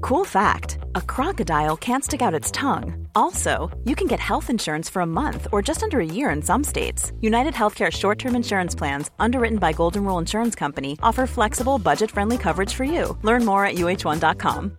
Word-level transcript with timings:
Cool 0.00 0.24
fact 0.24 0.78
a 0.94 1.00
crocodile 1.00 1.76
can't 1.76 2.04
stick 2.04 2.22
out 2.22 2.34
its 2.34 2.50
tongue. 2.50 3.08
Also, 3.14 3.70
you 3.84 3.94
can 3.94 4.06
get 4.06 4.20
health 4.20 4.50
insurance 4.50 4.88
for 4.88 5.02
a 5.02 5.06
month 5.06 5.46
or 5.52 5.62
just 5.62 5.82
under 5.82 6.00
a 6.00 6.06
year 6.06 6.30
in 6.30 6.42
some 6.42 6.64
states. 6.64 7.12
United 7.20 7.54
Healthcare 7.54 7.90
short 7.90 8.18
term 8.18 8.36
insurance 8.36 8.74
plans, 8.74 9.10
underwritten 9.18 9.58
by 9.58 9.72
Golden 9.72 10.04
Rule 10.04 10.18
Insurance 10.18 10.54
Company, 10.54 10.98
offer 11.02 11.26
flexible, 11.26 11.78
budget 11.78 12.10
friendly 12.10 12.38
coverage 12.38 12.74
for 12.74 12.84
you. 12.84 13.16
Learn 13.22 13.44
more 13.44 13.64
at 13.64 13.76
uh1.com. 13.76 14.78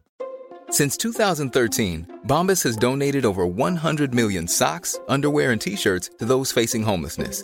Since 0.69 0.97
2013, 0.97 2.19
Bombas 2.27 2.61
has 2.63 2.75
donated 2.75 3.25
over 3.25 3.45
100 3.45 4.13
million 4.13 4.47
socks, 4.49 4.99
underwear, 5.07 5.51
and 5.51 5.61
t 5.61 5.77
shirts 5.77 6.09
to 6.19 6.25
those 6.25 6.51
facing 6.51 6.83
homelessness. 6.83 7.43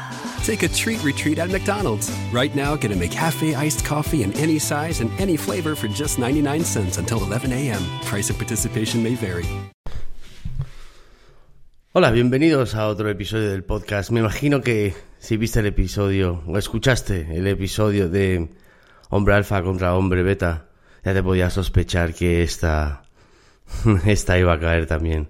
Take 0.43 0.63
a 0.63 0.69
treat 0.69 1.03
retreat 1.03 1.37
at 1.37 1.51
McDonald's. 1.51 2.09
Right 2.33 2.55
now, 2.55 2.75
get 2.75 2.91
a 2.91 2.95
McCafe 2.95 3.55
iced 3.55 3.85
coffee 3.85 4.23
in 4.23 4.33
any 4.33 4.57
size 4.57 4.99
and 4.99 5.11
any 5.19 5.37
flavor 5.37 5.75
for 5.75 5.87
just 5.87 6.17
99 6.17 6.63
cents 6.63 6.97
until 6.97 7.21
11 7.21 7.53
a.m. 7.53 7.81
Price 8.03 8.31
of 8.31 8.37
participation 8.37 9.03
may 9.03 9.13
vary. 9.15 9.45
Hola, 11.93 12.09
bienvenidos 12.09 12.73
a 12.73 12.87
otro 12.87 13.09
episodio 13.09 13.51
del 13.51 13.63
podcast. 13.63 14.09
Me 14.11 14.21
imagino 14.21 14.61
que 14.61 14.95
si 15.19 15.37
viste 15.37 15.59
el 15.59 15.67
episodio 15.67 16.41
o 16.47 16.57
escuchaste 16.57 17.37
el 17.37 17.45
episodio 17.45 18.09
de 18.09 18.49
Hombre 19.09 19.35
Alfa 19.35 19.61
contra 19.61 19.93
Hombre 19.93 20.23
Beta, 20.23 20.69
ya 21.03 21.13
te 21.13 21.21
podías 21.21 21.53
sospechar 21.53 22.15
que 22.15 22.41
esta, 22.41 23.03
esta 24.05 24.39
iba 24.39 24.53
a 24.53 24.59
caer 24.59 24.87
también. 24.87 25.29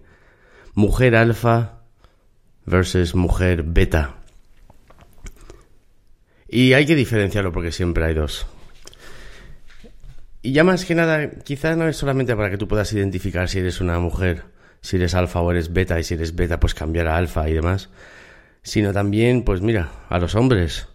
Mujer 0.74 1.18
Alfa 1.18 1.82
versus 2.66 3.14
Mujer 3.14 3.64
Beta. 3.64 4.21
Y 6.54 6.74
hay 6.74 6.86
que 6.86 6.96
diferenciarlo 6.96 7.54
porque 7.54 7.72
siempre 7.72 8.04
hay 8.04 8.14
dos. 8.14 8.46
Y 10.42 10.52
ya 10.52 10.66
más 10.66 10.84
que 10.84 10.96
nada, 10.96 11.30
quizás 11.30 11.78
no 11.78 11.88
es 11.88 11.96
solamente 11.96 12.36
para 12.36 12.50
que 12.50 12.58
tú 12.58 12.68
puedas 12.68 12.92
identificar 12.92 13.48
si 13.48 13.60
eres 13.60 13.80
una 13.80 13.98
mujer, 14.00 14.44
si 14.82 14.98
eres 14.98 15.16
alfa 15.16 15.40
o 15.40 15.50
eres 15.52 15.72
beta, 15.72 15.98
y 15.98 16.04
si 16.04 16.16
eres 16.16 16.36
beta, 16.36 16.60
pues 16.60 16.74
cambiar 16.74 17.08
a 17.08 17.16
alfa 17.16 17.48
y 17.50 17.54
demás, 17.54 17.90
sino 18.64 18.92
también, 18.92 19.44
pues 19.44 19.62
mira, 19.62 19.92
a 20.10 20.20
los 20.20 20.36
hombres, 20.36 20.90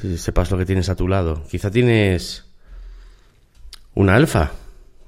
si 0.00 0.16
sepas 0.18 0.52
lo 0.52 0.58
que 0.58 0.66
tienes 0.66 0.88
a 0.88 0.94
tu 0.94 1.08
lado. 1.08 1.42
Quizá 1.50 1.68
tienes 1.68 2.44
una 3.94 4.14
alfa, 4.14 4.52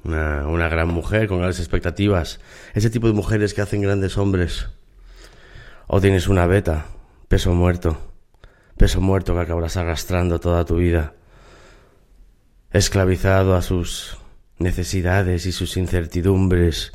una, 0.03 0.49
una 0.49 0.69
gran 0.69 0.89
mujer 0.89 1.29
con 1.29 1.39
grandes 1.39 1.61
expectativas, 1.61 2.41
ese 2.75 2.91
tipo 2.91 3.07
de 3.07 3.13
mujeres 3.13 3.55
que 3.55 3.61
hacen 3.61 3.83
grandes 3.83 4.19
hombres. 4.19 4.67
O 5.87 6.01
tienes 6.01 6.27
una 6.27 6.47
beta, 6.47 6.87
peso 7.29 7.55
muerto 7.55 8.08
peso 8.79 9.01
muerto 9.01 9.35
que 9.35 9.41
acabarás 9.41 9.77
arrastrando 9.77 10.41
toda 10.41 10.65
tu 10.65 10.77
vida, 10.77 11.15
esclavizado 12.71 13.55
a 13.55 13.63
sus 13.63 14.17
necesidades 14.59 15.45
y 15.47 15.53
sus 15.53 15.77
incertidumbres, 15.77 16.93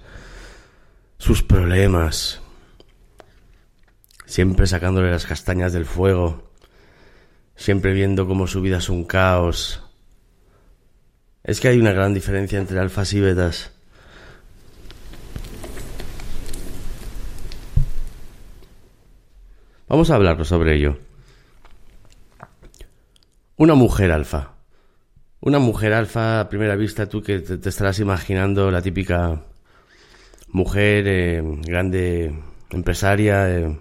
sus 1.19 1.43
problemas, 1.43 2.41
siempre 4.25 4.65
sacándole 4.65 5.11
las 5.11 5.25
castañas 5.25 5.73
del 5.73 5.85
fuego, 5.85 6.51
siempre 7.55 7.93
viendo 7.93 8.27
cómo 8.27 8.47
su 8.47 8.61
vida 8.61 8.77
es 8.77 8.89
un 8.89 9.05
caos. 9.05 9.83
Es 11.43 11.59
que 11.59 11.67
hay 11.67 11.79
una 11.79 11.91
gran 11.91 12.13
diferencia 12.13 12.59
entre 12.59 12.79
alfas 12.79 13.13
y 13.13 13.19
betas. 13.19 13.73
Vamos 19.87 20.09
a 20.09 20.15
hablar 20.15 20.43
sobre 20.45 20.75
ello. 20.75 20.97
Una 23.55 23.75
mujer 23.75 24.11
alfa. 24.11 24.55
Una 25.39 25.59
mujer 25.59 25.93
alfa, 25.93 26.39
a 26.39 26.49
primera 26.49 26.75
vista, 26.75 27.07
tú 27.07 27.21
que 27.21 27.39
te, 27.39 27.69
estarás 27.69 27.99
imaginando 27.99 28.71
la 28.71 28.81
típica 28.81 29.43
mujer 30.47 31.05
eh, 31.07 31.43
grande, 31.61 32.33
empresaria, 32.71 33.49
eh, 33.49 33.77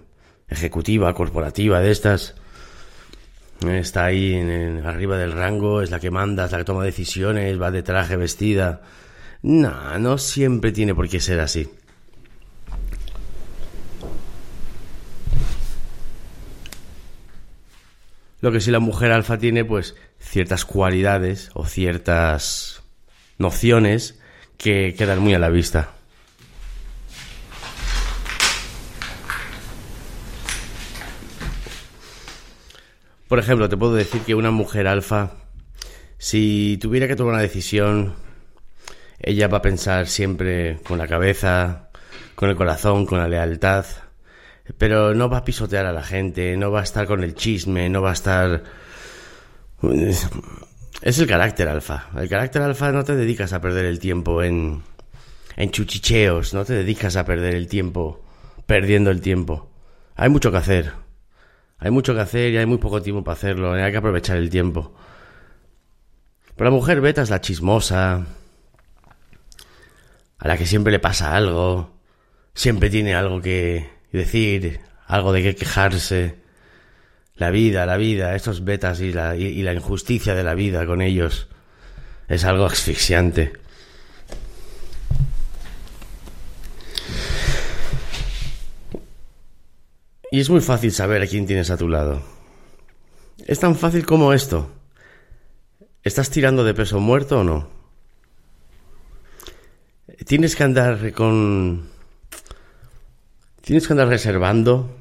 ejecutiva, 0.47 1.13
corporativa 1.15 1.79
de 1.79 1.91
estas. 1.91 2.35
Está 3.61 4.05
ahí 4.05 4.33
en, 4.33 4.85
arriba 4.85 5.17
del 5.17 5.31
rango, 5.31 5.81
es 5.81 5.89
la 5.89 5.99
que 5.99 6.11
manda, 6.11 6.45
es 6.45 6.51
la 6.51 6.59
que 6.59 6.65
toma 6.65 6.83
decisiones, 6.83 7.59
va 7.59 7.71
de 7.71 7.81
traje 7.81 8.15
vestida. 8.15 8.81
No, 9.41 9.97
no 9.97 10.17
siempre 10.19 10.71
tiene 10.71 10.93
por 10.93 11.09
qué 11.09 11.19
ser 11.19 11.39
así. 11.39 11.67
Lo 18.43 18.51
que 18.51 18.59
sí 18.59 18.71
la 18.71 18.81
mujer 18.81 19.13
alfa 19.13 19.37
tiene, 19.37 19.63
pues, 19.63 19.95
ciertas 20.19 20.65
cualidades 20.65 21.49
o 21.53 21.65
ciertas 21.65 22.83
nociones 23.37 24.19
que 24.57 24.93
quedan 24.97 25.19
muy 25.19 25.33
a 25.33 25.39
la 25.39 25.47
vista. 25.47 25.91
Por 33.29 33.39
ejemplo, 33.39 33.69
te 33.69 33.77
puedo 33.77 33.95
decir 33.95 34.19
que 34.23 34.35
una 34.35 34.51
mujer 34.51 34.87
alfa, 34.87 35.37
si 36.17 36.77
tuviera 36.81 37.07
que 37.07 37.15
tomar 37.15 37.35
una 37.35 37.41
decisión, 37.41 38.13
ella 39.19 39.47
va 39.47 39.59
a 39.59 39.61
pensar 39.61 40.07
siempre 40.07 40.81
con 40.85 40.97
la 40.97 41.07
cabeza, 41.07 41.91
con 42.35 42.49
el 42.49 42.57
corazón, 42.57 43.05
con 43.05 43.19
la 43.19 43.29
lealtad, 43.29 43.85
pero 44.77 45.13
no 45.13 45.29
va 45.29 45.39
a 45.39 45.45
pisotear 45.45 45.85
a 45.85 45.93
la 45.93 46.03
gente, 46.03 46.55
no 46.57 46.71
va 46.71 46.81
a 46.81 46.83
estar 46.83 47.05
con 47.05 47.23
el 47.23 47.35
chisme, 47.35 47.89
no 47.89 48.01
va 48.01 48.11
a 48.11 48.13
estar... 48.13 48.63
Es 51.01 51.19
el 51.19 51.27
carácter 51.27 51.67
alfa. 51.67 52.09
El 52.17 52.29
carácter 52.29 52.61
alfa 52.61 52.91
no 52.91 53.03
te 53.03 53.15
dedicas 53.15 53.51
a 53.51 53.59
perder 53.59 53.85
el 53.85 53.99
tiempo 53.99 54.41
en, 54.41 54.81
en 55.57 55.71
chuchicheos, 55.71 56.53
no 56.53 56.63
te 56.63 56.73
dedicas 56.73 57.17
a 57.17 57.25
perder 57.25 57.55
el 57.55 57.67
tiempo 57.67 58.23
perdiendo 58.65 59.11
el 59.11 59.21
tiempo. 59.21 59.69
Hay 60.15 60.29
mucho 60.29 60.51
que 60.51 60.57
hacer. 60.57 60.93
Hay 61.77 61.91
mucho 61.91 62.13
que 62.13 62.21
hacer 62.21 62.53
y 62.53 62.57
hay 62.57 62.65
muy 62.65 62.77
poco 62.77 63.01
tiempo 63.01 63.23
para 63.23 63.33
hacerlo. 63.33 63.73
Hay 63.73 63.91
que 63.91 63.97
aprovechar 63.97 64.37
el 64.37 64.49
tiempo. 64.49 64.93
Pero 66.55 66.69
la 66.69 66.75
mujer 66.75 67.01
beta 67.01 67.21
es 67.21 67.29
la 67.29 67.41
chismosa, 67.41 68.25
a 70.37 70.47
la 70.47 70.57
que 70.57 70.65
siempre 70.65 70.91
le 70.91 70.99
pasa 70.99 71.35
algo, 71.35 71.97
siempre 72.53 72.89
tiene 72.89 73.15
algo 73.15 73.41
que 73.41 73.89
decir, 74.17 74.79
algo 75.07 75.33
de 75.33 75.43
qué 75.43 75.55
quejarse. 75.55 76.35
La 77.35 77.49
vida, 77.49 77.85
la 77.85 77.97
vida, 77.97 78.35
estos 78.35 78.63
betas 78.63 79.01
y 79.01 79.11
la, 79.11 79.35
y 79.35 79.61
la 79.63 79.73
injusticia 79.73 80.35
de 80.35 80.43
la 80.43 80.53
vida 80.53 80.85
con 80.85 81.01
ellos 81.01 81.47
es 82.27 82.45
algo 82.45 82.65
asfixiante. 82.65 83.53
Y 90.33 90.39
es 90.39 90.49
muy 90.49 90.61
fácil 90.61 90.91
saber 90.91 91.21
a 91.21 91.27
quién 91.27 91.45
tienes 91.45 91.69
a 91.69 91.77
tu 91.77 91.87
lado. 91.87 92.23
Es 93.45 93.59
tan 93.59 93.75
fácil 93.75 94.03
como 94.03 94.33
esto. 94.33 94.71
¿Estás 96.01 96.31
tirando 96.31 96.63
de 96.63 96.73
peso 96.73 96.99
muerto 96.99 97.41
o 97.41 97.43
no? 97.43 97.69
Tienes 100.25 100.55
que 100.55 100.63
andar 100.63 101.13
con... 101.13 101.92
Tienes 103.63 103.87
que 103.87 103.93
andar 103.93 104.09
reservando 104.09 104.93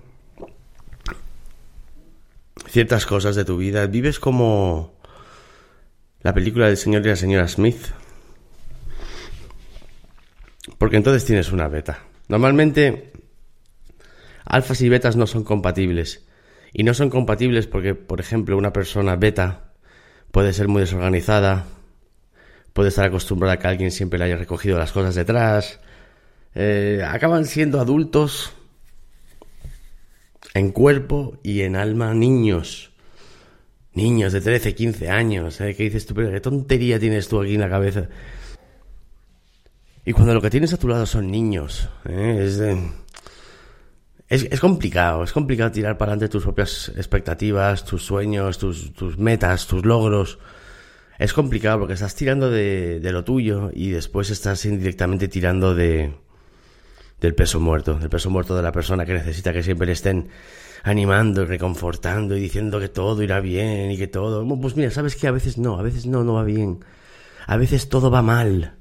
ciertas 2.69 3.07
cosas 3.07 3.35
de 3.35 3.45
tu 3.45 3.57
vida. 3.57 3.85
Vives 3.87 4.21
como 4.21 4.95
la 6.21 6.33
película 6.33 6.69
del 6.69 6.77
señor 6.77 7.05
y 7.05 7.09
la 7.09 7.17
señora 7.17 7.49
Smith. 7.49 7.89
Porque 10.79 10.97
entonces 10.97 11.25
tienes 11.25 11.51
una 11.51 11.67
beta. 11.67 12.05
Normalmente 12.29 13.11
alfas 14.45 14.81
y 14.81 14.89
betas 14.89 15.17
no 15.17 15.27
son 15.27 15.43
compatibles. 15.43 16.25
Y 16.73 16.85
no 16.85 16.95
son 16.95 17.11
compatibles 17.11 17.67
porque, 17.67 17.97
por 17.97 18.21
ejemplo, 18.21 18.57
una 18.57 18.73
persona 18.73 19.17
beta 19.17 19.73
puede 20.31 20.53
ser 20.53 20.69
muy 20.69 20.83
desorganizada, 20.83 21.67
puede 22.73 22.91
estar 22.91 23.07
acostumbrada 23.07 23.55
a 23.55 23.59
que 23.59 23.67
alguien 23.67 23.91
siempre 23.91 24.21
le 24.21 24.27
haya 24.27 24.37
recogido 24.37 24.79
las 24.79 24.93
cosas 24.93 25.17
detrás. 25.17 25.81
Eh, 26.55 27.03
acaban 27.07 27.47
siendo 27.47 27.81
adultos 27.81 28.53
en 30.55 30.71
cuerpo 30.73 31.39
y 31.43 31.63
en 31.63 31.77
alma 31.77 32.15
niños. 32.15 32.93
Niños 33.95 34.33
de 34.33 34.41
13, 34.41 34.75
15 34.75 35.11
años. 35.11 35.61
¿eh? 35.61 35.75
¿Qué 35.75 35.85
dices 35.85 36.07
tú? 36.07 36.15
Qué 36.15 36.41
tontería 36.41 36.99
tienes 36.99 37.29
tú 37.29 37.41
aquí 37.41 37.55
en 37.55 37.61
la 37.61 37.69
cabeza. 37.69 38.09
Y 40.05 40.13
cuando 40.13 40.35
lo 40.35 40.43
que 40.43 40.51
tienes 40.51 40.73
a 40.73 40.79
tu 40.79 40.89
lado 40.89 41.07
son 41.07 41.31
niños, 41.31 41.89
¿eh? 42.07 42.41
es 42.43 42.59
de 42.59 42.77
es, 44.33 44.61
complicado, 44.61 45.25
es 45.25 45.33
complicado 45.33 45.71
tirar 45.71 45.99
para 45.99 46.13
adelante 46.13 46.33
tus 46.33 46.43
propias 46.45 46.91
expectativas, 46.97 47.85
tus 47.85 48.03
sueños, 48.03 48.57
tus, 48.57 48.95
tus 48.95 49.19
metas, 49.19 49.67
tus 49.67 49.85
logros. 49.85 50.39
Es 51.19 51.35
complicado 51.35 51.81
porque 51.81 51.93
estás 51.93 52.15
tirando 52.15 52.51
de, 52.51 52.99
de, 53.01 53.13
lo 53.13 53.25
tuyo 53.25 53.71
y 53.75 53.91
después 53.91 54.31
estás 54.31 54.65
indirectamente 54.65 55.29
tirando 55.29 55.75
de 55.75 56.15
del 57.23 57.35
peso 57.37 57.61
muerto, 57.61 57.95
del 57.95 58.11
peso 58.11 58.29
muerto 58.31 58.57
de 58.57 58.63
la 58.63 58.73
persona 58.73 59.07
que 59.07 59.15
necesita 59.15 59.53
que 59.53 59.63
siempre 59.63 59.87
le 59.87 59.93
estén 59.93 60.29
animando 60.83 61.43
y 61.43 61.45
reconfortando 61.45 62.37
y 62.37 62.41
diciendo 62.41 62.81
que 62.81 62.89
todo 62.89 63.23
irá 63.23 63.41
bien 63.41 63.93
y 63.93 63.97
que 63.97 64.09
todo. 64.09 64.47
Pues 64.61 64.77
mira, 64.77 64.91
sabes 64.91 65.15
que 65.15 65.29
a 65.29 65.31
veces 65.31 65.57
no, 65.57 65.79
a 65.79 65.83
veces 65.83 66.05
no, 66.05 66.25
no 66.25 66.35
va 66.35 66.43
bien. 66.43 66.85
A 67.47 67.57
veces 67.57 67.89
todo 67.89 68.11
va 68.11 68.23
mal. 68.23 68.75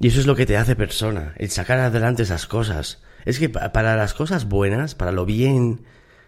Y 0.00 0.08
eso 0.08 0.18
es 0.18 0.26
lo 0.26 0.34
que 0.34 0.46
te 0.46 0.56
hace 0.56 0.76
persona, 0.76 1.34
el 1.36 1.50
sacar 1.50 1.78
adelante 1.78 2.22
esas 2.22 2.46
cosas 2.46 3.02
es 3.24 3.38
que 3.38 3.48
para 3.48 3.96
las 3.96 4.14
cosas 4.14 4.48
buenas, 4.48 4.94
para 4.94 5.12
lo 5.12 5.26
bien, 5.26 5.84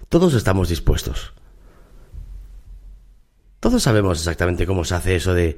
todos 0.08 0.34
estamos 0.34 0.68
dispuestos. 0.68 1.32
Todos 3.60 3.82
sabemos 3.82 4.18
exactamente 4.18 4.66
cómo 4.66 4.84
se 4.84 4.96
hace 4.96 5.16
eso 5.16 5.32
de 5.32 5.56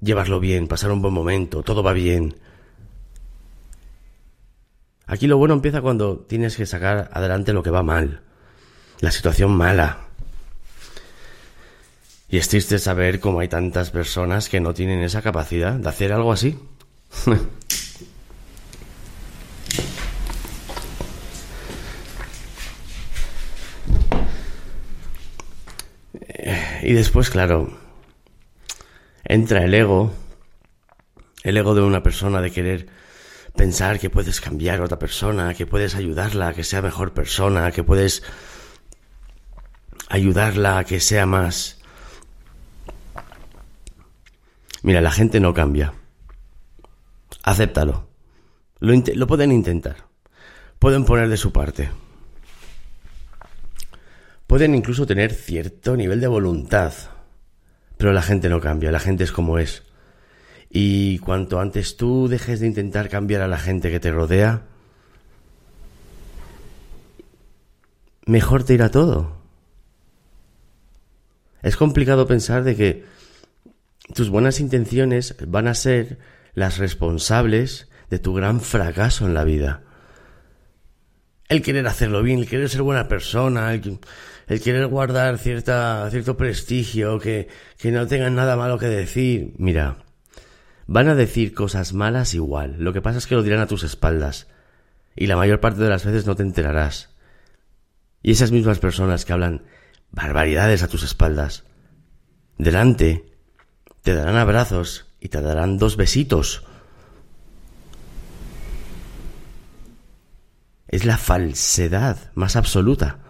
llevarlo 0.00 0.38
bien, 0.38 0.68
pasar 0.68 0.92
un 0.92 1.00
buen 1.02 1.14
momento, 1.14 1.62
todo 1.62 1.82
va 1.82 1.94
bien. 1.94 2.36
Aquí 5.10 5.26
lo 5.26 5.38
bueno 5.38 5.54
empieza 5.54 5.80
cuando 5.80 6.18
tienes 6.18 6.56
que 6.56 6.66
sacar 6.66 7.10
adelante 7.12 7.52
lo 7.52 7.64
que 7.64 7.70
va 7.70 7.82
mal, 7.82 8.20
la 9.00 9.10
situación 9.10 9.50
mala. 9.50 9.98
Y 12.28 12.36
es 12.36 12.48
triste 12.48 12.78
saber 12.78 13.18
cómo 13.18 13.40
hay 13.40 13.48
tantas 13.48 13.90
personas 13.90 14.48
que 14.48 14.60
no 14.60 14.72
tienen 14.72 15.02
esa 15.02 15.20
capacidad 15.20 15.72
de 15.72 15.88
hacer 15.88 16.12
algo 16.12 16.32
así. 16.32 16.56
Y 26.82 26.94
después, 26.94 27.28
claro, 27.30 27.76
entra 29.22 29.64
el 29.64 29.74
ego, 29.74 30.12
el 31.42 31.56
ego 31.56 31.74
de 31.74 31.82
una 31.82 32.02
persona 32.02 32.40
de 32.40 32.50
querer 32.50 32.86
pensar 33.60 33.98
que 34.00 34.08
puedes 34.08 34.40
cambiar 34.40 34.80
a 34.80 34.84
otra 34.84 34.98
persona, 34.98 35.52
que 35.52 35.66
puedes 35.66 35.94
ayudarla 35.94 36.48
a 36.48 36.54
que 36.54 36.64
sea 36.64 36.80
mejor 36.80 37.12
persona, 37.12 37.70
que 37.72 37.84
puedes 37.84 38.22
ayudarla 40.08 40.78
a 40.78 40.84
que 40.84 40.98
sea 40.98 41.26
más... 41.26 41.78
Mira, 44.82 45.02
la 45.02 45.10
gente 45.10 45.40
no 45.40 45.52
cambia. 45.52 45.92
Acéptalo. 47.42 48.08
Lo, 48.78 48.94
lo 49.14 49.26
pueden 49.26 49.52
intentar. 49.52 50.08
Pueden 50.78 51.04
poner 51.04 51.28
de 51.28 51.36
su 51.36 51.52
parte 51.52 51.90
pueden 54.46 54.74
incluso 54.74 55.06
tener 55.06 55.34
cierto 55.34 55.96
nivel 55.96 56.20
de 56.20 56.28
voluntad, 56.28 56.94
pero 57.98 58.14
la 58.14 58.22
gente 58.22 58.48
no 58.48 58.58
cambia, 58.58 58.90
la 58.90 59.00
gente 59.00 59.22
es 59.22 59.32
como 59.32 59.58
es. 59.58 59.84
Y 60.70 61.18
cuanto 61.18 61.58
antes 61.58 61.96
tú 61.96 62.28
dejes 62.28 62.60
de 62.60 62.68
intentar 62.68 63.08
cambiar 63.08 63.42
a 63.42 63.48
la 63.48 63.58
gente 63.58 63.90
que 63.90 63.98
te 63.98 64.12
rodea, 64.12 64.62
mejor 68.24 68.62
te 68.62 68.74
irá 68.74 68.88
todo. 68.90 69.36
Es 71.62 71.76
complicado 71.76 72.28
pensar 72.28 72.62
de 72.62 72.76
que 72.76 73.04
tus 74.14 74.30
buenas 74.30 74.60
intenciones 74.60 75.34
van 75.46 75.66
a 75.66 75.74
ser 75.74 76.18
las 76.54 76.78
responsables 76.78 77.88
de 78.08 78.18
tu 78.18 78.32
gran 78.32 78.60
fracaso 78.60 79.26
en 79.26 79.34
la 79.34 79.44
vida. 79.44 79.82
El 81.48 81.62
querer 81.62 81.86
hacerlo 81.88 82.22
bien, 82.22 82.38
el 82.38 82.48
querer 82.48 82.68
ser 82.68 82.82
buena 82.82 83.08
persona, 83.08 83.74
el, 83.74 83.98
el 84.46 84.60
querer 84.60 84.86
guardar 84.86 85.38
cierta, 85.38 86.08
cierto 86.10 86.36
prestigio, 86.36 87.18
que, 87.18 87.48
que 87.76 87.90
no 87.90 88.06
tengan 88.06 88.36
nada 88.36 88.56
malo 88.56 88.78
que 88.78 88.86
decir. 88.86 89.52
Mira, 89.58 89.98
van 90.90 91.06
a 91.06 91.14
decir 91.14 91.54
cosas 91.54 91.92
malas 91.92 92.34
igual. 92.34 92.74
Lo 92.80 92.92
que 92.92 93.00
pasa 93.00 93.18
es 93.18 93.28
que 93.28 93.36
lo 93.36 93.44
dirán 93.44 93.60
a 93.60 93.68
tus 93.68 93.84
espaldas. 93.84 94.48
Y 95.14 95.28
la 95.28 95.36
mayor 95.36 95.60
parte 95.60 95.80
de 95.80 95.88
las 95.88 96.04
veces 96.04 96.26
no 96.26 96.34
te 96.34 96.42
enterarás. 96.42 97.10
Y 98.24 98.32
esas 98.32 98.50
mismas 98.50 98.80
personas 98.80 99.24
que 99.24 99.32
hablan 99.32 99.62
barbaridades 100.10 100.82
a 100.82 100.88
tus 100.88 101.04
espaldas, 101.04 101.62
delante, 102.58 103.36
te 104.02 104.14
darán 104.14 104.34
abrazos 104.34 105.06
y 105.20 105.28
te 105.28 105.40
darán 105.40 105.78
dos 105.78 105.96
besitos. 105.96 106.64
Es 110.88 111.04
la 111.04 111.18
falsedad 111.18 112.32
más 112.34 112.56
absoluta. 112.56 113.20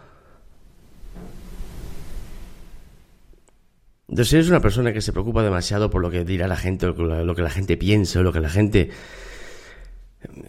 Entonces, 4.10 4.28
si 4.28 4.36
eres 4.36 4.48
una 4.48 4.60
persona 4.60 4.92
que 4.92 5.00
se 5.00 5.12
preocupa 5.12 5.44
demasiado 5.44 5.88
por 5.88 6.02
lo 6.02 6.10
que 6.10 6.24
dirá 6.24 6.48
la 6.48 6.56
gente, 6.56 6.84
lo 6.88 7.34
que 7.36 7.42
la 7.42 7.50
gente 7.50 7.76
piensa, 7.76 8.18
o 8.18 8.22
lo 8.24 8.32
que 8.32 8.40
la 8.40 8.50
gente... 8.50 8.90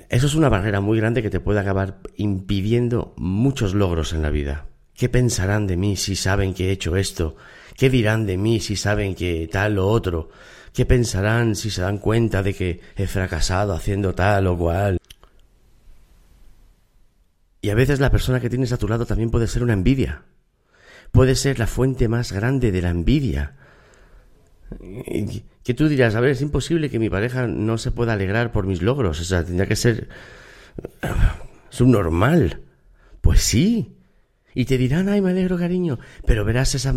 Eso 0.09 0.25
es 0.25 0.33
una 0.33 0.49
barrera 0.49 0.81
muy 0.81 0.97
grande 0.97 1.21
que 1.21 1.29
te 1.29 1.39
puede 1.39 1.59
acabar 1.59 1.99
impidiendo 2.15 3.13
muchos 3.17 3.75
logros 3.75 4.13
en 4.13 4.23
la 4.23 4.31
vida. 4.31 4.65
¿Qué 4.95 5.09
pensarán 5.09 5.67
de 5.67 5.77
mí 5.77 5.95
si 5.95 6.15
saben 6.15 6.55
que 6.55 6.69
he 6.69 6.71
hecho 6.71 6.95
esto? 6.95 7.35
¿Qué 7.77 7.91
dirán 7.91 8.25
de 8.25 8.35
mí 8.35 8.59
si 8.59 8.75
saben 8.75 9.13
que 9.13 9.47
tal 9.49 9.77
o 9.77 9.87
otro? 9.87 10.29
¿Qué 10.73 10.87
pensarán 10.87 11.55
si 11.55 11.69
se 11.69 11.83
dan 11.83 11.99
cuenta 11.99 12.41
de 12.41 12.55
que 12.55 12.81
he 12.95 13.05
fracasado 13.05 13.73
haciendo 13.73 14.15
tal 14.15 14.47
o 14.47 14.57
cual? 14.57 14.97
Y 17.61 17.69
a 17.69 17.75
veces 17.75 17.99
la 17.99 18.09
persona 18.09 18.39
que 18.39 18.49
tienes 18.49 18.73
a 18.73 18.77
tu 18.79 18.87
lado 18.87 19.05
también 19.05 19.29
puede 19.29 19.47
ser 19.47 19.61
una 19.61 19.73
envidia 19.73 20.23
puede 21.11 21.35
ser 21.35 21.59
la 21.59 21.67
fuente 21.67 22.07
más 22.07 22.31
grande 22.31 22.71
de 22.71 22.81
la 22.81 22.89
envidia. 22.89 23.55
Que 25.63 25.73
tú 25.73 25.87
dirás, 25.87 26.15
a 26.15 26.21
ver, 26.21 26.31
es 26.31 26.41
imposible 26.41 26.89
que 26.89 26.99
mi 26.99 27.09
pareja 27.09 27.47
no 27.47 27.77
se 27.77 27.91
pueda 27.91 28.13
alegrar 28.13 28.51
por 28.51 28.65
mis 28.65 28.81
logros, 28.81 29.19
o 29.19 29.23
sea, 29.23 29.43
tendría 29.43 29.67
que 29.67 29.75
ser 29.75 30.09
subnormal. 31.69 32.61
Pues 33.21 33.41
sí. 33.41 33.95
Y 34.53 34.65
te 34.65 34.77
dirán, 34.77 35.07
ay, 35.07 35.21
me 35.21 35.29
alegro, 35.29 35.57
cariño, 35.57 35.99
pero 36.25 36.43
verás 36.43 36.75
esa, 36.75 36.93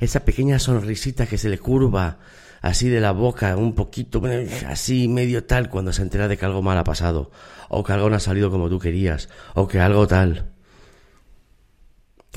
esa 0.00 0.24
pequeña 0.24 0.58
sonrisita 0.58 1.26
que 1.26 1.38
se 1.38 1.48
le 1.48 1.58
curva 1.58 2.18
así 2.60 2.88
de 2.88 3.00
la 3.00 3.12
boca, 3.12 3.56
un 3.56 3.74
poquito, 3.74 4.22
así 4.68 5.08
medio 5.08 5.44
tal, 5.44 5.70
cuando 5.70 5.92
se 5.92 6.02
entera 6.02 6.28
de 6.28 6.36
que 6.36 6.44
algo 6.44 6.62
mal 6.62 6.76
ha 6.78 6.84
pasado, 6.84 7.30
o 7.68 7.82
que 7.82 7.92
algo 7.92 8.10
no 8.10 8.16
ha 8.16 8.20
salido 8.20 8.50
como 8.50 8.68
tú 8.68 8.78
querías, 8.78 9.30
o 9.54 9.68
que 9.68 9.80
algo 9.80 10.06
tal. 10.06 10.51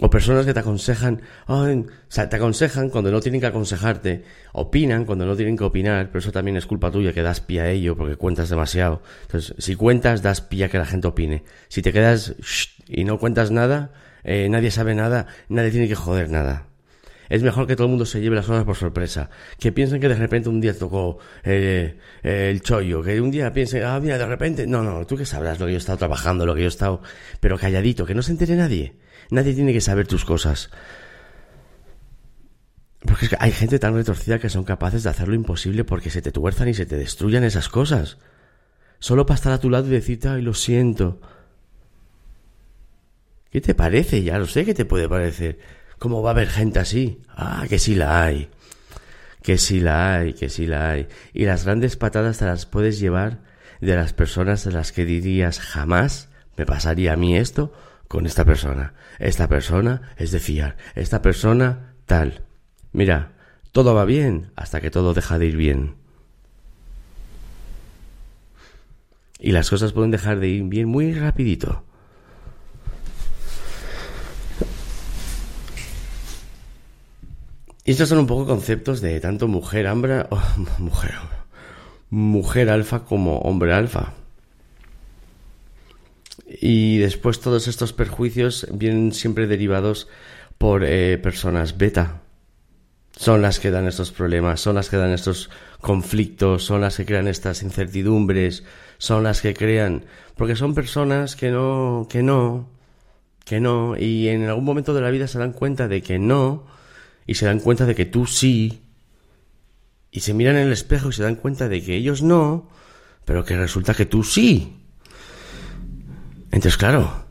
O 0.01 0.09
personas 0.09 0.45
que 0.45 0.53
te 0.53 0.59
aconsejan, 0.59 1.21
o 1.47 1.65
sea, 2.09 2.27
te 2.27 2.35
aconsejan 2.35 2.89
cuando 2.89 3.11
no 3.11 3.21
tienen 3.21 3.39
que 3.39 3.47
aconsejarte, 3.47 4.25
opinan 4.51 5.05
cuando 5.05 5.25
no 5.25 5.37
tienen 5.37 5.55
que 5.55 5.63
opinar, 5.63 6.07
pero 6.07 6.19
eso 6.19 6.33
también 6.33 6.57
es 6.57 6.65
culpa 6.65 6.91
tuya 6.91 7.13
que 7.13 7.21
das 7.21 7.39
pie 7.39 7.61
a 7.61 7.69
ello 7.69 7.95
porque 7.95 8.17
cuentas 8.17 8.49
demasiado. 8.49 9.01
Entonces, 9.21 9.55
si 9.57 9.75
cuentas, 9.75 10.21
das 10.21 10.41
pie 10.41 10.65
a 10.65 10.69
que 10.69 10.79
la 10.79 10.85
gente 10.85 11.07
opine. 11.07 11.43
Si 11.69 11.81
te 11.81 11.93
quedas 11.93 12.35
y 12.89 13.05
no 13.05 13.19
cuentas 13.19 13.51
nada, 13.51 13.93
eh, 14.25 14.49
nadie 14.49 14.69
sabe 14.69 14.95
nada, 14.95 15.27
nadie 15.47 15.71
tiene 15.71 15.87
que 15.87 15.95
joder 15.95 16.29
nada. 16.29 16.67
Es 17.29 17.41
mejor 17.41 17.65
que 17.65 17.75
todo 17.75 17.87
el 17.87 17.91
mundo 17.91 18.05
se 18.05 18.21
lleve 18.21 18.35
las 18.35 18.45
cosas 18.45 18.65
por 18.65 18.75
sorpresa. 18.75 19.29
Que 19.59 19.71
piensen 19.71 20.01
que 20.01 20.09
de 20.09 20.15
repente 20.15 20.49
un 20.49 20.61
día 20.61 20.77
tocó 20.77 21.19
eh, 21.43 21.95
el 22.21 22.61
chollo. 22.61 23.01
Que 23.01 23.19
un 23.19 23.31
día 23.31 23.51
piensen, 23.51 23.83
ah, 23.83 23.99
mira, 23.99 24.17
de 24.17 24.25
repente. 24.25 24.67
No, 24.67 24.83
no, 24.83 25.07
tú 25.07 25.17
que 25.17 25.25
sabrás 25.25 25.59
lo 25.59 25.65
que 25.65 25.71
yo 25.71 25.77
he 25.77 25.79
estado 25.79 25.97
trabajando, 25.97 26.45
lo 26.45 26.53
que 26.53 26.61
yo 26.61 26.67
he 26.67 26.69
estado. 26.69 27.01
Pero 27.39 27.57
calladito, 27.57 28.05
que 28.05 28.13
no 28.13 28.21
se 28.21 28.31
entere 28.31 28.55
nadie. 28.55 28.93
Nadie 29.29 29.53
tiene 29.53 29.73
que 29.73 29.81
saber 29.81 30.07
tus 30.07 30.25
cosas. 30.25 30.69
Porque 33.05 33.25
es 33.25 33.29
que 33.29 33.37
hay 33.39 33.51
gente 33.51 33.79
tan 33.79 33.93
retorcida 33.93 34.39
que 34.39 34.49
son 34.49 34.63
capaces 34.63 35.03
de 35.03 35.09
hacer 35.09 35.27
lo 35.27 35.35
imposible 35.35 35.83
porque 35.83 36.09
se 36.09 36.21
te 36.21 36.31
tuerzan 36.31 36.69
y 36.69 36.73
se 36.73 36.85
te 36.85 36.97
destruyan 36.97 37.43
esas 37.43 37.69
cosas. 37.69 38.17
Solo 38.99 39.25
para 39.25 39.35
estar 39.35 39.53
a 39.53 39.59
tu 39.59 39.69
lado 39.69 39.87
y 39.87 39.91
decirte, 39.91 40.27
ay, 40.27 40.41
lo 40.41 40.53
siento. 40.53 41.21
¿Qué 43.51 43.61
te 43.61 43.75
parece? 43.75 44.23
Ya 44.23 44.39
lo 44.39 44.47
sé 44.47 44.65
que 44.65 44.73
te 44.73 44.85
puede 44.85 45.07
parecer. 45.07 45.59
¿Cómo 45.99 46.21
va 46.21 46.31
a 46.31 46.33
haber 46.33 46.49
gente 46.49 46.79
así? 46.79 47.21
Ah, 47.29 47.65
que 47.69 47.79
sí 47.79 47.95
la 47.95 48.23
hay. 48.23 48.49
Que 49.43 49.57
sí 49.57 49.79
la 49.79 50.15
hay, 50.15 50.33
que 50.33 50.49
sí 50.49 50.65
la 50.65 50.89
hay. 50.89 51.07
Y 51.33 51.45
las 51.45 51.65
grandes 51.65 51.95
patadas 51.95 52.39
te 52.39 52.45
las 52.45 52.65
puedes 52.65 52.99
llevar 52.99 53.39
de 53.81 53.95
las 53.95 54.13
personas 54.13 54.63
de 54.65 54.71
las 54.71 54.91
que 54.91 55.05
dirías 55.05 55.59
jamás 55.59 56.29
me 56.57 56.65
pasaría 56.65 57.13
a 57.13 57.17
mí 57.17 57.37
esto 57.37 57.73
con 58.07 58.25
esta 58.25 58.45
persona. 58.45 58.93
Esta 59.19 59.47
persona 59.47 60.13
es 60.17 60.31
de 60.31 60.39
fiar. 60.39 60.77
Esta 60.95 61.21
persona 61.21 61.95
tal. 62.05 62.43
Mira, 62.91 63.33
todo 63.71 63.93
va 63.93 64.05
bien 64.05 64.51
hasta 64.55 64.81
que 64.81 64.91
todo 64.91 65.13
deja 65.13 65.37
de 65.37 65.47
ir 65.47 65.57
bien. 65.57 65.95
Y 69.39 69.51
las 69.51 69.69
cosas 69.69 69.91
pueden 69.91 70.11
dejar 70.11 70.39
de 70.39 70.47
ir 70.47 70.63
bien 70.63 70.87
muy 70.87 71.13
rapidito. 71.13 71.83
Y 77.83 77.91
estos 77.91 78.09
son 78.09 78.17
un 78.17 78.27
poco 78.27 78.47
conceptos 78.47 78.99
de 79.01 79.19
tanto 79.19 79.47
mujer 79.47 79.85
hambra, 79.85 80.27
mujer, 80.79 81.13
mujer 82.09 82.69
alfa 82.69 83.05
como 83.05 83.37
hombre 83.39 83.73
alfa. 83.73 84.13
Y 86.61 86.97
después 86.97 87.39
todos 87.39 87.67
estos 87.67 87.93
perjuicios 87.93 88.67
vienen 88.71 89.13
siempre 89.13 89.47
derivados 89.47 90.07
por 90.57 90.83
eh, 90.83 91.17
personas 91.17 91.77
beta. 91.77 92.21
Son 93.17 93.41
las 93.41 93.59
que 93.59 93.71
dan 93.71 93.87
estos 93.87 94.11
problemas, 94.11 94.59
son 94.59 94.75
las 94.75 94.89
que 94.89 94.97
dan 94.97 95.11
estos 95.11 95.49
conflictos, 95.79 96.63
son 96.63 96.81
las 96.81 96.97
que 96.97 97.05
crean 97.05 97.27
estas 97.27 97.63
incertidumbres, 97.63 98.63
son 98.97 99.23
las 99.23 99.41
que 99.41 99.53
crean, 99.53 100.05
porque 100.35 100.55
son 100.55 100.75
personas 100.75 101.35
que 101.35 101.49
no, 101.49 102.07
que 102.09 102.23
no, 102.23 102.69
que 103.45 103.61
no, 103.61 103.95
y 103.97 104.27
en 104.27 104.43
algún 104.49 104.65
momento 104.65 104.93
de 104.93 105.01
la 105.01 105.11
vida 105.11 105.27
se 105.27 105.39
dan 105.39 105.53
cuenta 105.53 105.87
de 105.87 106.01
que 106.01 106.19
no, 106.19 106.65
y 107.25 107.35
se 107.35 107.45
dan 107.45 107.59
cuenta 107.59 107.85
de 107.85 107.95
que 107.95 108.05
tú 108.05 108.25
sí, 108.25 108.81
y 110.11 110.21
se 110.21 110.33
miran 110.33 110.57
en 110.57 110.67
el 110.67 110.73
espejo 110.73 111.09
y 111.09 111.13
se 111.13 111.23
dan 111.23 111.35
cuenta 111.35 111.69
de 111.69 111.83
que 111.83 111.95
ellos 111.95 112.21
no, 112.21 112.69
pero 113.25 113.43
que 113.43 113.57
resulta 113.57 113.93
que 113.93 114.05
tú 114.05 114.23
sí. 114.23 114.84
Entonces, 116.55 116.77
claro, 116.77 117.25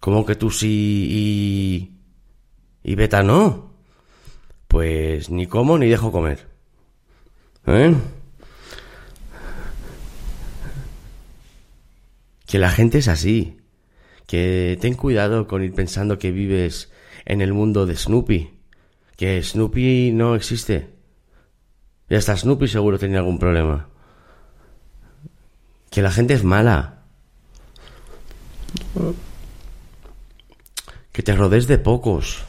¿cómo 0.00 0.26
que 0.26 0.34
tú 0.34 0.50
sí 0.50 1.08
y... 1.10 1.92
y 2.82 2.94
beta 2.94 3.22
no? 3.22 3.72
Pues 4.68 5.30
ni 5.30 5.46
como 5.46 5.78
ni 5.78 5.88
dejo 5.88 6.12
comer. 6.12 6.46
¿Eh? 7.66 7.94
Que 12.46 12.58
la 12.58 12.70
gente 12.70 12.98
es 12.98 13.08
así. 13.08 13.56
Que 14.26 14.76
ten 14.80 14.94
cuidado 14.94 15.46
con 15.46 15.62
ir 15.62 15.72
pensando 15.72 16.18
que 16.18 16.32
vives 16.32 16.92
en 17.24 17.40
el 17.40 17.54
mundo 17.54 17.86
de 17.86 17.96
Snoopy 17.96 18.56
que 19.16 19.42
Snoopy 19.42 20.12
no 20.12 20.34
existe. 20.34 20.90
Y 22.08 22.14
hasta 22.14 22.36
Snoopy 22.36 22.68
seguro 22.68 22.98
tenía 22.98 23.18
algún 23.18 23.38
problema. 23.38 23.88
Que 25.90 26.02
la 26.02 26.10
gente 26.10 26.34
es 26.34 26.44
mala. 26.44 26.95
Que 31.12 31.22
te 31.22 31.34
rodees 31.34 31.66
de 31.66 31.78
pocos. 31.78 32.44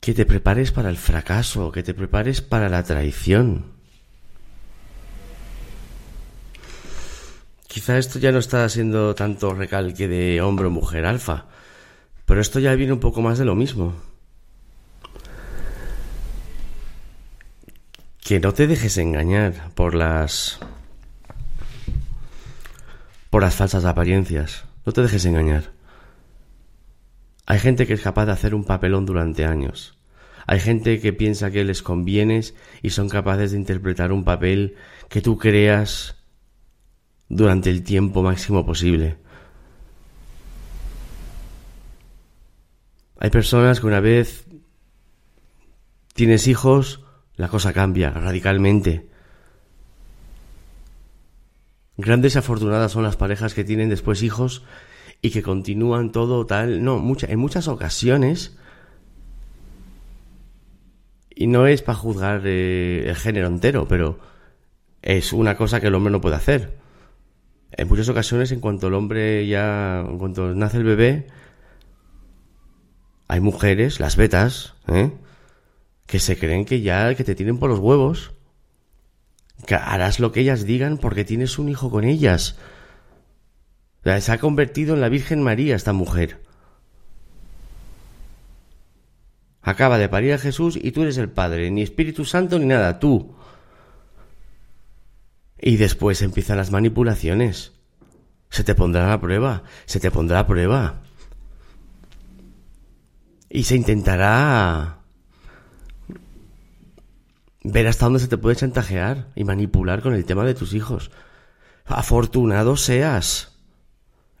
Que 0.00 0.14
te 0.14 0.26
prepares 0.26 0.72
para 0.72 0.88
el 0.88 0.96
fracaso, 0.96 1.70
que 1.70 1.82
te 1.82 1.94
prepares 1.94 2.40
para 2.40 2.68
la 2.68 2.82
traición. 2.82 3.72
Quizá 7.72 7.96
esto 7.96 8.18
ya 8.18 8.32
no 8.32 8.38
está 8.38 8.68
siendo 8.68 9.14
tanto 9.14 9.54
recalque 9.54 10.06
de 10.06 10.42
hombre 10.42 10.66
o 10.66 10.70
mujer 10.70 11.06
alfa, 11.06 11.46
pero 12.26 12.40
esto 12.40 12.60
ya 12.60 12.74
viene 12.74 12.92
un 12.92 13.00
poco 13.00 13.22
más 13.22 13.38
de 13.38 13.46
lo 13.46 13.54
mismo. 13.54 13.94
Que 18.20 18.40
no 18.40 18.52
te 18.52 18.66
dejes 18.66 18.98
engañar 18.98 19.70
por 19.74 19.94
las 19.94 20.60
por 23.32 23.40
las 23.40 23.54
falsas 23.54 23.86
apariencias. 23.86 24.66
No 24.84 24.92
te 24.92 25.00
dejes 25.00 25.24
engañar. 25.24 25.72
Hay 27.46 27.58
gente 27.58 27.86
que 27.86 27.94
es 27.94 28.02
capaz 28.02 28.26
de 28.26 28.32
hacer 28.32 28.54
un 28.54 28.64
papelón 28.64 29.06
durante 29.06 29.46
años. 29.46 29.98
Hay 30.46 30.60
gente 30.60 31.00
que 31.00 31.14
piensa 31.14 31.50
que 31.50 31.64
les 31.64 31.82
convienes 31.82 32.54
y 32.82 32.90
son 32.90 33.08
capaces 33.08 33.52
de 33.52 33.56
interpretar 33.56 34.12
un 34.12 34.22
papel 34.22 34.76
que 35.08 35.22
tú 35.22 35.38
creas 35.38 36.22
durante 37.30 37.70
el 37.70 37.84
tiempo 37.84 38.22
máximo 38.22 38.66
posible. 38.66 39.16
Hay 43.18 43.30
personas 43.30 43.80
que 43.80 43.86
una 43.86 44.00
vez 44.00 44.44
tienes 46.12 46.46
hijos, 46.48 47.02
la 47.36 47.48
cosa 47.48 47.72
cambia 47.72 48.10
radicalmente. 48.10 49.08
Grandes 51.96 52.36
afortunadas 52.36 52.92
son 52.92 53.02
las 53.02 53.16
parejas 53.16 53.54
que 53.54 53.64
tienen 53.64 53.88
después 53.88 54.22
hijos 54.22 54.64
y 55.20 55.30
que 55.30 55.42
continúan 55.42 56.10
todo 56.10 56.46
tal. 56.46 56.82
No, 56.82 56.96
en 56.96 57.38
muchas 57.38 57.68
ocasiones. 57.68 58.56
Y 61.30 61.46
no 61.46 61.66
es 61.66 61.82
para 61.82 61.98
juzgar 61.98 62.42
eh, 62.44 63.04
el 63.08 63.16
género 63.16 63.46
entero, 63.46 63.86
pero 63.88 64.18
es 65.00 65.32
una 65.32 65.56
cosa 65.56 65.80
que 65.80 65.88
el 65.88 65.94
hombre 65.94 66.12
no 66.12 66.20
puede 66.20 66.36
hacer. 66.36 66.78
En 67.72 67.88
muchas 67.88 68.08
ocasiones, 68.08 68.52
en 68.52 68.60
cuanto 68.60 68.88
el 68.88 68.94
hombre 68.94 69.46
ya, 69.46 70.00
en 70.00 70.18
cuanto 70.18 70.54
nace 70.54 70.76
el 70.76 70.84
bebé, 70.84 71.26
hay 73.28 73.40
mujeres, 73.40 73.98
las 73.98 74.16
betas, 74.16 74.74
¿eh? 74.88 75.10
que 76.06 76.18
se 76.18 76.38
creen 76.38 76.66
que 76.66 76.82
ya 76.82 77.14
que 77.14 77.24
te 77.24 77.34
tienen 77.34 77.58
por 77.58 77.70
los 77.70 77.78
huevos, 77.78 78.32
harás 79.70 80.20
lo 80.20 80.32
que 80.32 80.40
ellas 80.40 80.64
digan 80.64 80.98
porque 80.98 81.24
tienes 81.24 81.58
un 81.58 81.68
hijo 81.68 81.90
con 81.90 82.04
ellas. 82.04 82.56
se 84.04 84.32
ha 84.32 84.38
convertido 84.38 84.94
en 84.94 85.00
la 85.00 85.08
Virgen 85.08 85.42
María 85.42 85.76
esta 85.76 85.92
mujer. 85.92 86.42
Acaba 89.62 89.98
de 89.98 90.08
parir 90.08 90.32
a 90.32 90.38
Jesús 90.38 90.76
y 90.80 90.90
tú 90.90 91.02
eres 91.02 91.18
el 91.18 91.30
Padre, 91.30 91.70
ni 91.70 91.82
Espíritu 91.82 92.24
Santo 92.24 92.58
ni 92.58 92.66
nada, 92.66 92.98
tú. 92.98 93.36
Y 95.60 95.76
después 95.76 96.20
empiezan 96.22 96.56
las 96.56 96.72
manipulaciones. 96.72 97.72
Se 98.50 98.64
te 98.64 98.74
pondrá 98.74 99.12
a 99.12 99.20
prueba, 99.20 99.62
se 99.86 100.00
te 100.00 100.10
pondrá 100.10 100.40
a 100.40 100.46
prueba 100.46 101.02
y 103.54 103.64
se 103.64 103.76
intentará 103.76 105.01
ver 107.64 107.86
hasta 107.86 108.06
dónde 108.06 108.20
se 108.20 108.28
te 108.28 108.38
puede 108.38 108.56
chantajear 108.56 109.28
y 109.34 109.44
manipular 109.44 110.02
con 110.02 110.14
el 110.14 110.24
tema 110.24 110.44
de 110.44 110.54
tus 110.54 110.74
hijos. 110.74 111.10
Afortunado 111.84 112.76
seas 112.76 113.58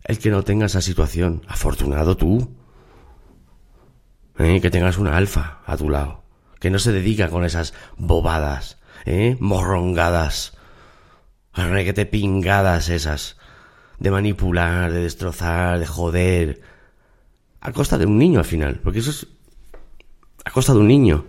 el 0.04 0.18
que 0.18 0.30
no 0.30 0.42
tenga 0.42 0.66
esa 0.66 0.80
situación. 0.80 1.42
Afortunado 1.48 2.16
tú. 2.16 2.56
¿Eh? 4.38 4.60
Que 4.60 4.70
tengas 4.70 4.98
una 4.98 5.16
alfa 5.16 5.60
a 5.66 5.76
tu 5.76 5.88
lado. 5.88 6.22
Que 6.58 6.70
no 6.70 6.78
se 6.78 6.92
dedica 6.92 7.28
con 7.28 7.44
esas 7.44 7.74
bobadas, 7.96 8.78
¿eh? 9.04 9.36
morrongadas, 9.40 10.56
requete 11.54 12.06
pingadas 12.06 12.88
esas. 12.88 13.36
De 13.98 14.10
manipular, 14.10 14.92
de 14.92 15.02
destrozar, 15.02 15.78
de 15.78 15.86
joder, 15.86 16.60
a 17.60 17.72
costa 17.72 17.98
de 17.98 18.06
un 18.06 18.18
niño 18.18 18.40
al 18.40 18.44
final, 18.44 18.80
porque 18.82 18.98
eso 18.98 19.10
es 19.10 19.28
a 20.44 20.50
costa 20.50 20.72
de 20.72 20.80
un 20.80 20.88
niño. 20.88 21.24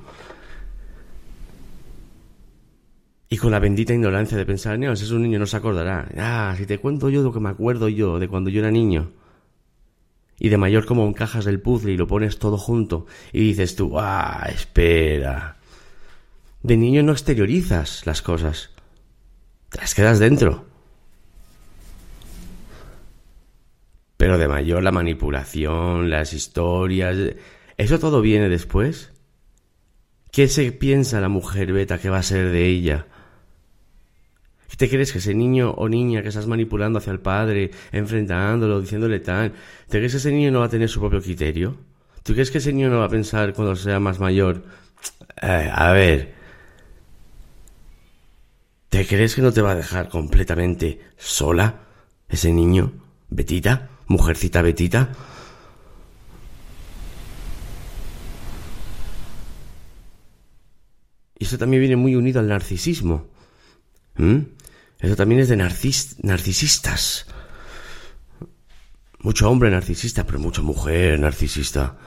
Y 3.34 3.38
con 3.38 3.50
la 3.50 3.58
bendita 3.58 3.96
ignorancia 3.96 4.38
de 4.38 4.46
pensar, 4.46 4.78
no, 4.78 4.96
si 4.96 5.06
es 5.06 5.10
un 5.10 5.24
niño 5.24 5.40
no 5.40 5.48
se 5.48 5.58
acordará. 5.58 6.08
Ah, 6.20 6.54
si 6.56 6.68
te 6.68 6.78
cuento 6.78 7.10
yo 7.10 7.24
lo 7.24 7.34
que 7.34 7.40
me 7.40 7.50
acuerdo 7.50 7.90
yo 7.90 8.20
de 8.20 8.28
cuando 8.28 8.52
yo 8.52 8.60
era 8.60 8.70
niño. 8.70 9.10
Y 10.38 10.50
de 10.50 10.58
mayor 10.60 10.86
como 10.86 11.08
encajas 11.08 11.48
el 11.48 11.60
puzzle 11.60 11.94
y 11.94 11.98
lo 11.98 12.06
pones 12.06 12.38
todo 12.38 12.60
junto 12.60 13.08
y 13.32 13.40
dices 13.40 13.76
tú, 13.76 14.00
ah, 14.00 14.46
espera. 14.54 15.58
De 16.62 16.78
niño 16.78 17.02
no 17.02 17.12
exteriorizas 17.12 18.06
las 18.06 18.22
cosas. 18.22 18.70
Te 19.70 19.80
las 19.80 19.96
quedas 19.96 20.20
dentro. 20.20 20.66
Pero 24.16 24.38
de 24.38 24.48
mayor 24.48 24.84
la 24.84 24.92
manipulación, 24.92 26.12
las 26.12 26.34
historias, 26.34 27.18
¿eso 27.78 27.98
todo 27.98 28.22
viene 28.22 28.48
después? 28.48 29.12
¿Qué 30.32 30.48
se 30.48 30.72
piensa 30.72 31.20
la 31.20 31.30
mujer 31.30 31.74
beta 31.74 31.98
que 31.98 32.12
va 32.12 32.20
a 32.20 32.24
ser 32.24 32.52
de 32.52 32.68
ella? 32.68 33.08
¿Te 34.78 34.90
crees 34.90 35.12
que 35.12 35.20
ese 35.20 35.34
niño 35.34 35.72
o 35.72 35.88
niña 35.88 36.22
que 36.22 36.30
estás 36.30 36.48
manipulando 36.48 37.00
hacia 37.00 37.12
el 37.12 37.20
padre, 37.20 37.72
enfrentándolo, 37.92 38.82
diciéndole 38.82 39.20
tal, 39.20 39.54
¿te 39.88 39.98
crees 39.98 40.14
que 40.14 40.18
ese 40.18 40.32
niño 40.32 40.52
no 40.52 40.60
va 40.60 40.66
a 40.66 40.70
tener 40.70 40.90
su 40.90 41.00
propio 41.00 41.22
criterio? 41.22 41.78
¿Tú 42.24 42.34
crees 42.34 42.50
que 42.50 42.58
ese 42.58 42.74
niño 42.74 42.90
no 42.90 43.00
va 43.00 43.06
a 43.06 43.10
pensar 43.10 43.54
cuando 43.54 43.76
sea 43.76 44.00
más 44.00 44.20
mayor? 44.20 44.64
Eh, 45.42 45.70
a 45.72 45.92
ver, 45.92 46.34
¿te 48.90 49.06
crees 49.06 49.36
que 49.36 49.42
no 49.42 49.52
te 49.52 49.62
va 49.62 49.72
a 49.72 49.76
dejar 49.76 50.10
completamente 50.10 51.02
sola 51.18 51.82
ese 52.28 52.52
niño? 52.52 52.94
¿Betita? 53.30 53.90
¿Mujercita 54.08 54.62
Betita? 54.62 55.10
Y 61.38 61.46
eso 61.46 61.58
también 61.58 61.82
viene 61.82 61.96
muy 61.96 62.16
unido 62.16 62.40
al 62.40 62.48
narcisismo. 62.48 63.28
¿Mm? 64.16 64.40
Eso 65.04 65.18
también 65.18 65.42
es 65.42 65.50
de 65.50 65.58
narcisistas. 65.58 67.26
Mucho 69.20 69.52
hombre 69.52 69.70
narcisista, 69.70 70.26
pero 70.26 70.40
mucha 70.40 70.62
mujer 70.62 71.20
narcisista. 71.20 71.98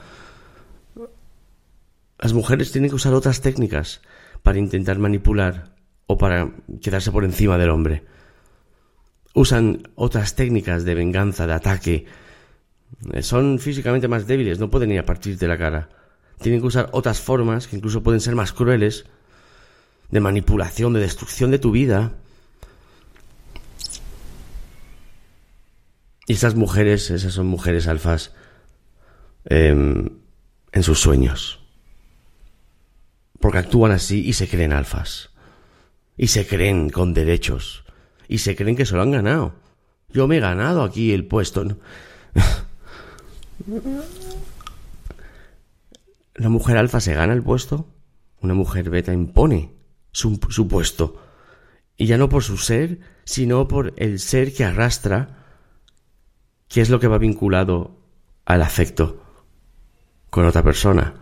Las 2.17 2.33
mujeres 2.33 2.71
tienen 2.71 2.89
que 2.89 2.95
usar 2.95 3.13
otras 3.13 3.41
técnicas 3.41 4.01
para 4.41 4.57
intentar 4.57 4.97
manipular 4.97 5.75
o 6.07 6.17
para 6.17 6.49
quedarse 6.81 7.11
por 7.11 7.23
encima 7.23 7.59
del 7.59 7.69
hombre. 7.69 8.03
Usan 9.35 9.89
otras 9.93 10.33
técnicas 10.33 10.83
de 10.83 10.95
venganza, 10.95 11.45
de 11.45 11.53
ataque. 11.53 12.05
Son 13.21 13.59
físicamente 13.59 14.07
más 14.07 14.25
débiles, 14.25 14.57
no 14.57 14.71
pueden 14.71 14.91
ir 14.91 14.99
a 14.99 15.05
partir 15.05 15.37
de 15.37 15.47
la 15.47 15.59
cara. 15.59 15.89
Tienen 16.41 16.61
que 16.61 16.67
usar 16.67 16.89
otras 16.93 17.21
formas 17.21 17.67
que 17.67 17.75
incluso 17.75 18.01
pueden 18.01 18.21
ser 18.21 18.33
más 18.33 18.53
crueles 18.53 19.05
de 20.09 20.19
manipulación, 20.19 20.93
de 20.93 21.01
destrucción 21.01 21.51
de 21.51 21.59
tu 21.59 21.69
vida. 21.69 22.13
Y 26.27 26.33
esas 26.33 26.55
mujeres, 26.55 27.09
esas 27.09 27.33
son 27.33 27.47
mujeres 27.47 27.87
alfas 27.87 28.33
em, 29.45 30.09
en 30.73 30.83
sus 30.83 30.99
sueños. 30.99 31.61
Porque 33.39 33.59
actúan 33.59 33.93
así 33.93 34.27
y 34.27 34.33
se 34.33 34.49
creen 34.49 34.73
alfas. 34.73 35.29
Y 36.17 36.27
se 36.27 36.45
creen 36.45 36.89
con 36.89 37.13
derechos. 37.13 37.85
Y 38.27 38.39
se 38.39 38.57
creen 38.57 38.75
que 38.75 38.85
se 38.85 38.95
lo 38.95 39.03
han 39.03 39.11
ganado. 39.11 39.53
Yo 40.09 40.27
me 40.27 40.37
he 40.37 40.41
ganado 40.41 40.83
aquí 40.83 41.13
el 41.13 41.25
puesto. 41.25 41.65
La 46.35 46.49
mujer 46.49 46.75
alfa 46.75 46.99
se 46.99 47.13
gana 47.13 47.31
el 47.31 47.43
puesto. 47.43 47.87
Una 48.41 48.53
mujer 48.53 48.89
beta 48.89 49.13
impone 49.13 49.71
su, 50.11 50.37
su 50.49 50.67
puesto. 50.67 51.23
Y 51.95 52.05
ya 52.05 52.17
no 52.17 52.27
por 52.27 52.43
su 52.43 52.57
ser, 52.57 52.99
sino 53.23 53.69
por 53.69 53.93
el 53.95 54.19
ser 54.19 54.53
que 54.53 54.65
arrastra, 54.65 55.37
que 56.67 56.81
es 56.81 56.89
lo 56.89 56.99
que 56.99 57.07
va 57.07 57.17
vinculado 57.17 57.97
al 58.45 58.61
afecto 58.61 59.23
con 60.29 60.45
otra 60.45 60.63
persona. 60.63 61.15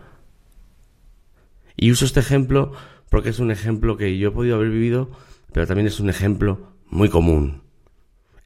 Y 1.76 1.90
uso 1.90 2.04
este 2.04 2.20
ejemplo 2.20 2.72
porque 3.10 3.28
es 3.30 3.38
un 3.38 3.50
ejemplo 3.50 3.96
que 3.96 4.18
yo 4.18 4.28
he 4.28 4.32
podido 4.32 4.56
haber 4.56 4.70
vivido, 4.70 5.10
pero 5.52 5.66
también 5.66 5.86
es 5.86 6.00
un 6.00 6.10
ejemplo 6.10 6.72
muy 6.88 7.08
común. 7.08 7.62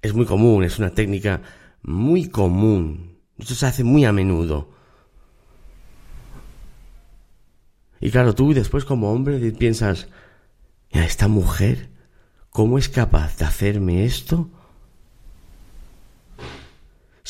Es 0.03 0.15
muy 0.15 0.27
común, 0.27 0.65
es 0.65 0.79
una 0.79 0.91
técnica 0.91 1.43
muy 1.83 2.29
común. 2.29 3.19
Esto 3.39 3.55
se 3.55 3.67
hace 3.67 3.85
muy 3.85 4.05
a 4.05 4.13
menudo. 4.13 4.71
Y 8.01 8.11
claro, 8.11 8.35
tú 8.35 8.55
después 8.55 8.85
como 8.85 9.13
hombre 9.13 9.39
piensas, 9.53 10.09
esta 10.91 11.29
mujer, 11.29 11.91
¿cómo 12.51 12.79
es 12.79 12.89
capaz 12.89 13.37
de 13.37 13.45
hacerme 13.45 14.05
esto? 14.05 14.51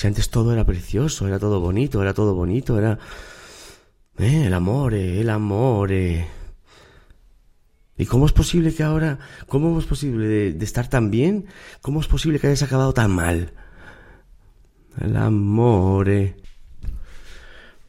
Si 0.01 0.07
antes 0.07 0.31
todo 0.31 0.55
era 0.55 0.65
precioso, 0.65 1.29
era 1.29 1.39
todo 1.39 1.61
bonito, 1.61 2.01
era 2.01 2.15
todo 2.15 2.35
bonito, 2.35 2.79
era... 2.79 2.99
Eh, 4.17 4.47
el 4.47 4.55
amor, 4.55 4.95
el 4.95 5.29
amor. 5.29 5.93
¿Y 5.93 6.25
cómo 8.09 8.25
es 8.25 8.33
posible 8.33 8.73
que 8.73 8.83
ahora, 8.83 9.19
cómo 9.47 9.79
es 9.79 9.85
posible 9.85 10.27
de, 10.27 10.53
de, 10.55 10.65
estar 10.65 10.89
tan 10.89 11.11
bien? 11.11 11.49
¿Cómo 11.83 12.01
es 12.01 12.07
posible 12.07 12.39
que 12.39 12.47
hayas 12.47 12.63
acabado 12.63 12.95
tan 12.95 13.11
mal? 13.11 13.53
El 14.99 15.19
amor. 15.19 16.09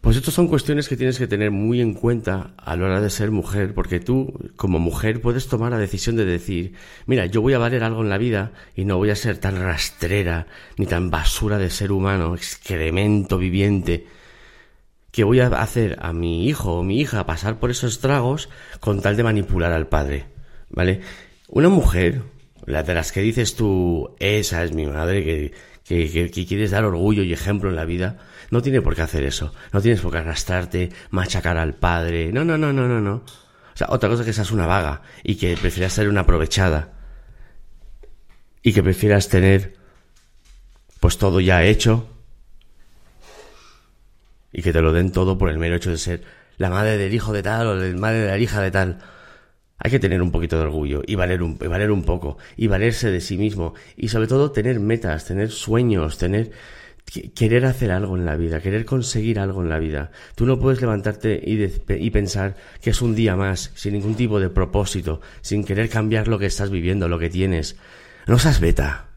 Pues 0.01 0.17
estas 0.17 0.33
son 0.33 0.47
cuestiones 0.47 0.89
que 0.89 0.97
tienes 0.97 1.19
que 1.19 1.27
tener 1.27 1.51
muy 1.51 1.79
en 1.79 1.93
cuenta 1.93 2.55
a 2.57 2.75
la 2.75 2.85
hora 2.85 3.01
de 3.01 3.11
ser 3.11 3.29
mujer, 3.29 3.75
porque 3.75 3.99
tú, 3.99 4.33
como 4.55 4.79
mujer, 4.79 5.21
puedes 5.21 5.47
tomar 5.47 5.71
la 5.71 5.77
decisión 5.77 6.15
de 6.15 6.25
decir, 6.25 6.73
mira, 7.05 7.27
yo 7.27 7.43
voy 7.43 7.53
a 7.53 7.59
valer 7.59 7.83
algo 7.83 8.01
en 8.01 8.09
la 8.09 8.17
vida 8.17 8.51
y 8.75 8.83
no 8.83 8.97
voy 8.97 9.11
a 9.11 9.15
ser 9.15 9.37
tan 9.37 9.61
rastrera 9.61 10.47
ni 10.77 10.87
tan 10.87 11.11
basura 11.11 11.59
de 11.59 11.69
ser 11.69 11.91
humano, 11.91 12.33
excremento 12.33 13.37
viviente, 13.37 14.07
que 15.11 15.23
voy 15.23 15.39
a 15.39 15.47
hacer 15.47 15.99
a 16.01 16.13
mi 16.13 16.47
hijo 16.47 16.79
o 16.79 16.83
mi 16.83 16.99
hija 16.99 17.27
pasar 17.27 17.59
por 17.59 17.69
esos 17.69 17.99
tragos 17.99 18.49
con 18.79 19.01
tal 19.01 19.15
de 19.15 19.23
manipular 19.23 19.71
al 19.71 19.87
padre, 19.87 20.25
¿vale? 20.71 21.01
Una 21.47 21.69
mujer, 21.69 22.23
la 22.65 22.81
de 22.81 22.95
las 22.95 23.11
que 23.11 23.21
dices 23.21 23.55
tú, 23.55 24.15
esa 24.19 24.63
es 24.63 24.73
mi 24.73 24.87
madre, 24.87 25.23
que, 25.23 25.53
que, 25.83 26.31
que 26.31 26.45
quieres 26.47 26.71
dar 26.71 26.85
orgullo 26.85 27.21
y 27.21 27.33
ejemplo 27.33 27.69
en 27.69 27.75
la 27.75 27.85
vida, 27.85 28.17
no 28.51 28.61
tiene 28.61 28.81
por 28.81 28.95
qué 28.95 29.01
hacer 29.01 29.23
eso. 29.23 29.53
No 29.71 29.81
tienes 29.81 30.01
por 30.01 30.11
qué 30.11 30.19
arrastrarte, 30.19 30.91
machacar 31.09 31.57
al 31.57 31.73
padre. 31.73 32.31
No, 32.31 32.45
no, 32.45 32.57
no, 32.57 32.71
no, 32.71 32.87
no, 32.87 33.01
no. 33.01 33.15
O 33.15 33.77
sea, 33.77 33.87
otra 33.89 34.09
cosa 34.09 34.21
es 34.21 34.27
que 34.27 34.33
seas 34.33 34.51
una 34.51 34.67
vaga 34.67 35.01
y 35.23 35.35
que 35.35 35.57
prefieras 35.57 35.93
ser 35.93 36.09
una 36.09 36.21
aprovechada. 36.21 36.93
Y 38.61 38.73
que 38.73 38.83
prefieras 38.83 39.29
tener 39.29 39.73
pues 40.99 41.17
todo 41.17 41.39
ya 41.39 41.63
hecho 41.63 42.07
y 44.53 44.61
que 44.61 44.73
te 44.73 44.81
lo 44.81 44.93
den 44.93 45.11
todo 45.11 45.37
por 45.37 45.49
el 45.49 45.57
mero 45.57 45.77
hecho 45.77 45.89
de 45.89 45.97
ser 45.97 46.23
la 46.57 46.69
madre 46.69 46.97
del 46.97 47.13
hijo 47.13 47.33
de 47.33 47.41
tal 47.41 47.67
o 47.67 47.75
la 47.75 47.97
madre 47.97 48.19
de 48.19 48.27
la 48.27 48.37
hija 48.37 48.61
de 48.61 48.69
tal. 48.69 48.99
Hay 49.77 49.89
que 49.89 49.99
tener 49.99 50.21
un 50.21 50.31
poquito 50.31 50.57
de 50.57 50.63
orgullo 50.63 51.01
y 51.07 51.15
valer 51.15 51.41
un, 51.41 51.57
y 51.59 51.67
valer 51.67 51.89
un 51.89 52.03
poco 52.03 52.37
y 52.55 52.67
valerse 52.67 53.09
de 53.09 53.21
sí 53.21 53.37
mismo 53.37 53.73
y 53.95 54.09
sobre 54.09 54.27
todo 54.27 54.51
tener 54.51 54.79
metas, 54.79 55.25
tener 55.25 55.49
sueños, 55.49 56.17
tener 56.17 56.51
querer 57.05 57.65
hacer 57.65 57.91
algo 57.91 58.15
en 58.15 58.25
la 58.25 58.35
vida, 58.35 58.61
querer 58.61 58.85
conseguir 58.85 59.39
algo 59.39 59.61
en 59.61 59.69
la 59.69 59.79
vida. 59.79 60.11
Tú 60.35 60.45
no 60.45 60.59
puedes 60.59 60.81
levantarte 60.81 61.41
y, 61.43 61.61
y, 61.63 62.09
pensar 62.09 62.55
que 62.81 62.91
es 62.91 63.01
un 63.01 63.15
día 63.15 63.35
más, 63.35 63.71
sin 63.75 63.93
ningún 63.93 64.15
tipo 64.15 64.39
de 64.39 64.49
propósito, 64.49 65.19
sin 65.41 65.65
querer 65.65 65.89
cambiar 65.89 66.27
lo 66.27 66.39
que 66.39 66.45
estás 66.45 66.69
viviendo, 66.69 67.09
lo 67.09 67.19
que 67.19 67.29
tienes. 67.29 67.75
No 68.27 68.39
seas 68.39 68.59
beta. 68.59 69.07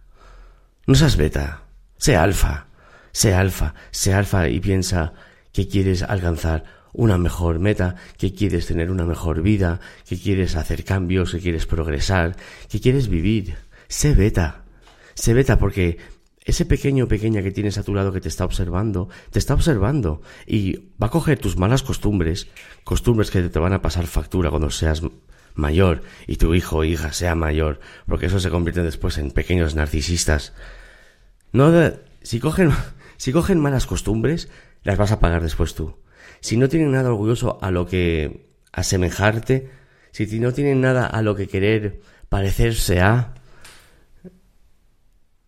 No 0.87 0.95
seas 0.95 1.17
beta. 1.17 1.63
Sé 1.97 2.17
alfa. 2.17 2.67
Sé 3.13 3.35
alfa. 3.35 3.75
Sé 3.91 4.13
alfa 4.13 4.49
y 4.49 4.61
piensa 4.61 5.13
que 5.53 5.69
quieres 5.69 6.03
alcanzar 6.03 6.65
una 6.93 7.19
mejor 7.19 7.59
meta, 7.59 7.97
que 8.17 8.35
quieres 8.35 8.67
tener 8.67 8.91
una 8.91 9.05
mejor 9.05 9.43
vida, 9.43 9.81
que 10.09 10.19
quieres 10.19 10.57
hacer 10.57 10.85
cambios, 10.85 11.33
que 11.33 11.41
quieres 11.41 11.67
progresar, 11.67 12.37
que 12.69 12.81
quieres 12.81 13.09
vivir. 13.09 13.57
Sé 13.89 14.15
beta. 14.15 14.63
Sé 15.15 15.35
beta 15.35 15.59
porque 15.59 15.99
ese 16.45 16.67
pequeño 16.67 17.05
o 17.05 17.09
pequeña 17.09 17.43
que 17.43 17.51
tienes 17.51 17.79
a 17.79 17.83
tu 17.83 17.95
lado 17.95 18.13
que 18.13 18.21
te 18.21 18.29
está 18.29 18.45
observando, 18.45 19.09
te 19.33 19.39
está 19.39 19.55
observando 19.55 20.21
y 20.47 20.93
va 21.03 21.09
a 21.09 21.11
coger 21.11 21.39
tus 21.39 21.57
malas 21.57 21.83
costumbres, 21.83 22.49
costumbres 22.85 23.31
que 23.31 23.43
te 23.43 23.59
van 23.59 23.73
a 23.73 23.81
pasar 23.81 24.07
factura 24.07 24.51
cuando 24.51 24.71
seas 24.71 25.03
mayor 25.55 26.03
y 26.27 26.37
tu 26.37 26.55
hijo 26.55 26.79
o 26.79 26.85
hija 26.85 27.13
sea 27.13 27.35
mayor, 27.35 27.81
porque 28.07 28.27
eso 28.27 28.41
se 28.41 28.51
convierte 28.51 28.83
después 28.83 29.17
en 29.17 29.31
pequeños 29.31 29.75
narcisistas. 29.75 30.53
No, 31.53 31.73
si 32.23 32.41
cogen, 32.41 32.73
si 33.17 33.33
cogen 33.33 33.61
malas 33.61 33.87
costumbres, 33.87 34.51
las 34.83 34.99
vas 34.99 35.13
a 35.13 35.21
pagar 35.21 35.43
después 35.43 35.75
tú. 35.75 35.97
Si 36.41 36.59
no 36.59 36.69
tienen 36.69 36.93
nada 36.93 37.09
orgulloso 37.09 37.59
a 37.63 37.71
lo 37.71 37.87
que 37.87 38.51
asemejarte, 38.71 39.71
si 40.11 40.39
no 40.41 40.53
tienen 40.53 40.83
nada 40.83 41.07
a 41.07 41.23
lo 41.23 41.35
que 41.35 41.49
querer 41.49 42.03
parecerse 42.29 43.01
a, 43.01 43.35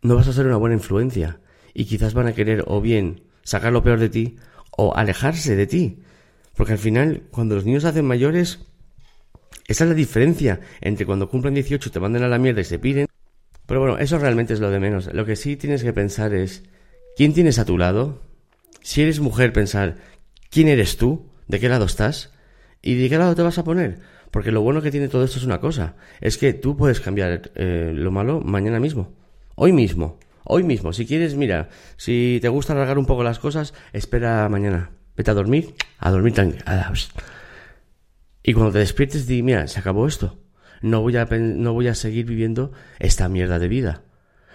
no 0.07 0.16
vas 0.16 0.29
a 0.29 0.33
ser 0.33 0.47
una 0.47 0.57
buena 0.57 0.77
influencia 0.77 1.40
y 1.75 1.85
quizás 1.85 2.14
van 2.14 2.27
a 2.27 2.33
querer 2.33 2.64
o 2.66 2.81
bien 2.81 3.25
sacar 3.42 3.73
lo 3.73 3.83
peor 3.83 3.99
de 3.99 4.09
ti 4.09 4.37
o 4.71 4.97
alejarse 4.97 5.57
de 5.57 5.66
ti. 5.66 6.03
Porque 6.55 6.73
al 6.73 6.79
final, 6.79 7.25
cuando 7.31 7.55
los 7.55 7.64
niños 7.64 7.83
se 7.83 7.88
hacen 7.88 8.07
mayores, 8.07 8.61
Esa 9.69 9.85
es 9.85 9.90
la 9.90 9.97
diferencia 9.97 10.61
entre 10.81 11.07
cuando 11.07 11.29
cumplen 11.29 11.55
18 11.55 11.90
te 11.90 12.01
mandan 12.01 12.23
a 12.23 12.29
la 12.29 12.38
mierda 12.38 12.61
y 12.61 12.64
se 12.64 12.79
piden. 12.79 13.07
Pero 13.66 13.81
bueno, 13.81 13.99
eso 13.99 14.16
realmente 14.19 14.55
es 14.55 14.61
lo 14.61 14.71
de 14.71 14.79
menos. 14.79 15.12
Lo 15.12 15.25
que 15.27 15.35
sí 15.35 15.57
tienes 15.57 15.83
que 15.83 15.92
pensar 15.92 16.33
es, 16.35 16.62
¿quién 17.16 17.35
tienes 17.35 17.59
a 17.59 17.64
tu 17.64 17.77
lado? 17.77 18.23
Si 18.81 19.03
eres 19.03 19.19
mujer, 19.19 19.53
pensar, 19.53 19.97
¿quién 20.51 20.69
eres 20.69 20.97
tú? 20.97 21.33
¿De 21.49 21.59
qué 21.59 21.69
lado 21.69 21.85
estás? 21.85 22.33
¿Y 22.81 22.95
de 22.95 23.09
qué 23.09 23.19
lado 23.19 23.35
te 23.35 23.42
vas 23.42 23.59
a 23.59 23.64
poner? 23.64 23.99
Porque 24.31 24.53
lo 24.53 24.61
bueno 24.61 24.83
que 24.83 24.92
tiene 24.92 25.09
todo 25.09 25.25
esto 25.25 25.38
es 25.38 25.45
una 25.45 25.61
cosa, 25.61 25.97
es 26.21 26.38
que 26.38 26.53
tú 26.53 26.77
puedes 26.77 27.01
cambiar 27.01 27.51
eh, 27.55 27.90
lo 27.95 28.11
malo 28.11 28.40
mañana 28.40 28.79
mismo, 28.79 29.14
hoy 29.57 29.73
mismo, 29.73 30.21
hoy 30.45 30.62
mismo. 30.62 30.92
Si 30.92 31.05
quieres, 31.05 31.35
mira, 31.35 31.69
si 31.97 32.38
te 32.40 32.49
gusta 32.49 32.73
alargar 32.73 32.99
un 32.99 33.07
poco 33.07 33.25
las 33.25 33.40
cosas, 33.40 33.75
espera 33.92 34.49
mañana, 34.49 34.92
vete 35.16 35.33
a 35.33 35.35
dormir, 35.35 35.75
a 35.99 36.11
dormir 36.12 36.35
tranquilo. 36.35 36.64
Y 38.45 38.53
cuando 38.53 38.73
te 38.73 38.79
despiertes, 38.79 39.27
di, 39.27 39.42
mira, 39.42 39.66
se 39.66 39.81
acabó 39.81 40.07
esto. 40.07 40.38
No 40.83 41.01
voy, 41.01 41.16
a, 41.16 41.25
no 41.25 41.73
voy 41.73 41.88
a 41.88 41.95
seguir 41.95 42.27
viviendo 42.27 42.71
esta 43.01 43.29
mierda 43.29 43.59
de 43.59 43.66
vida. 43.66 44.03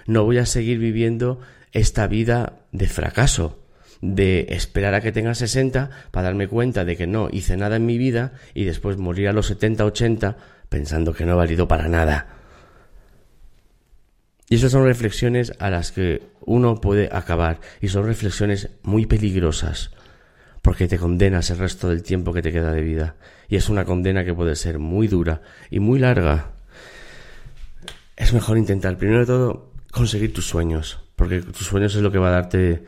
No 0.07 0.23
voy 0.23 0.37
a 0.37 0.45
seguir 0.45 0.79
viviendo 0.79 1.41
esta 1.73 2.07
vida 2.07 2.53
de 2.71 2.87
fracaso 2.87 3.57
de 4.01 4.47
esperar 4.49 4.95
a 4.95 5.01
que 5.01 5.11
tenga 5.11 5.35
60 5.35 5.89
para 6.09 6.25
darme 6.25 6.47
cuenta 6.47 6.85
de 6.85 6.97
que 6.97 7.05
no 7.05 7.29
hice 7.31 7.55
nada 7.55 7.75
en 7.75 7.85
mi 7.85 7.97
vida 7.97 8.33
y 8.53 8.63
después 8.63 8.97
morir 8.97 9.27
a 9.27 9.33
los 9.33 9.45
70, 9.47 9.85
80 9.85 10.37
pensando 10.69 11.13
que 11.13 11.25
no 11.25 11.33
ha 11.33 11.35
valido 11.35 11.67
para 11.67 11.87
nada. 11.87 12.40
Y 14.51 14.55
esas 14.55 14.73
son 14.73 14.83
reflexiones 14.83 15.53
a 15.59 15.69
las 15.69 15.93
que 15.93 16.23
uno 16.41 16.81
puede 16.81 17.07
acabar 17.09 17.61
y 17.79 17.87
son 17.87 18.05
reflexiones 18.05 18.69
muy 18.83 19.05
peligrosas 19.05 19.91
porque 20.61 20.89
te 20.89 20.97
condenas 20.97 21.49
el 21.51 21.57
resto 21.57 21.87
del 21.87 22.03
tiempo 22.03 22.33
que 22.33 22.41
te 22.41 22.51
queda 22.51 22.73
de 22.73 22.81
vida 22.81 23.15
y 23.47 23.55
es 23.55 23.69
una 23.69 23.85
condena 23.85 24.25
que 24.25 24.33
puede 24.33 24.57
ser 24.57 24.77
muy 24.77 25.07
dura 25.07 25.41
y 25.69 25.79
muy 25.79 25.99
larga. 25.99 26.51
Es 28.17 28.33
mejor 28.33 28.57
intentar, 28.57 28.97
primero 28.97 29.21
de 29.21 29.25
todo, 29.25 29.71
conseguir 29.89 30.33
tus 30.33 30.47
sueños, 30.47 30.99
porque 31.15 31.41
tus 31.43 31.67
sueños 31.67 31.95
es 31.95 32.01
lo 32.01 32.11
que 32.11 32.19
va 32.19 32.27
a 32.27 32.41
darte 32.41 32.83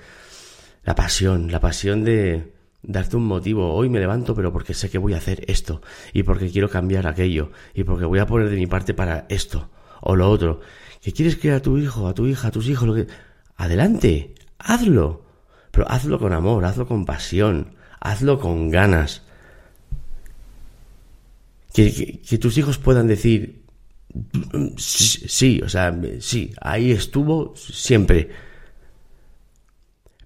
la 0.83 0.95
pasión, 0.95 1.49
la 1.49 1.61
pasión 1.61 2.03
de 2.03 2.51
darte 2.81 3.15
un 3.15 3.23
motivo. 3.23 3.73
Hoy 3.73 3.87
me 3.87 4.01
levanto, 4.01 4.35
pero 4.35 4.51
porque 4.51 4.73
sé 4.73 4.89
que 4.89 4.97
voy 4.97 5.13
a 5.13 5.17
hacer 5.17 5.45
esto, 5.47 5.81
y 6.11 6.23
porque 6.23 6.51
quiero 6.51 6.69
cambiar 6.69 7.07
aquello, 7.07 7.51
y 7.73 7.85
porque 7.85 8.03
voy 8.03 8.19
a 8.19 8.25
poner 8.25 8.49
de 8.49 8.57
mi 8.57 8.67
parte 8.67 8.93
para 8.93 9.25
esto 9.29 9.69
o 10.03 10.15
lo 10.15 10.29
otro. 10.29 10.61
¿Que 11.01 11.11
quieres 11.11 11.35
criar 11.35 11.57
a 11.57 11.61
tu 11.61 11.77
hijo, 11.77 12.07
a 12.07 12.13
tu 12.13 12.27
hija, 12.27 12.47
a 12.47 12.51
tus 12.51 12.67
hijos? 12.67 12.87
Lo 12.87 12.95
que... 12.95 13.07
Adelante, 13.55 14.35
hazlo. 14.59 15.23
Pero 15.71 15.89
hazlo 15.89 16.19
con 16.19 16.33
amor, 16.33 16.65
hazlo 16.65 16.87
con 16.87 17.05
pasión, 17.05 17.75
hazlo 17.99 18.39
con 18.39 18.69
ganas. 18.69 19.23
Que, 21.73 22.21
tus 22.39 22.57
hijos 22.57 22.77
puedan 22.77 23.07
decir, 23.07 23.63
sí, 24.77 25.27
sí, 25.27 25.61
o 25.63 25.69
sea, 25.69 25.99
sí, 26.19 26.53
ahí 26.61 26.91
estuvo 26.91 27.55
siempre 27.55 28.29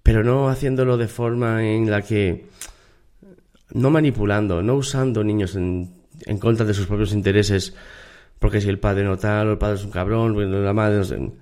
pero 0.07 0.23
no 0.23 0.47
haciéndolo 0.47 0.95
de 0.95 1.09
forma 1.09 1.67
en 1.67 1.91
la 1.91 2.01
que 2.01 2.45
no 3.73 3.89
manipulando, 3.89 4.63
no 4.63 4.75
usando 4.75 5.21
niños 5.21 5.53
en, 5.55 5.91
en 6.21 6.37
contra 6.37 6.65
de 6.65 6.73
sus 6.73 6.87
propios 6.87 7.11
intereses, 7.11 7.75
porque 8.39 8.61
si 8.61 8.69
el 8.69 8.79
padre 8.79 9.03
no 9.03 9.17
tal, 9.17 9.47
o 9.47 9.51
el 9.53 9.57
padre 9.57 9.75
es 9.75 9.83
un 9.83 9.91
cabrón, 9.91 10.63
la 10.63 10.73
madre 10.73 10.97
no 11.17 11.33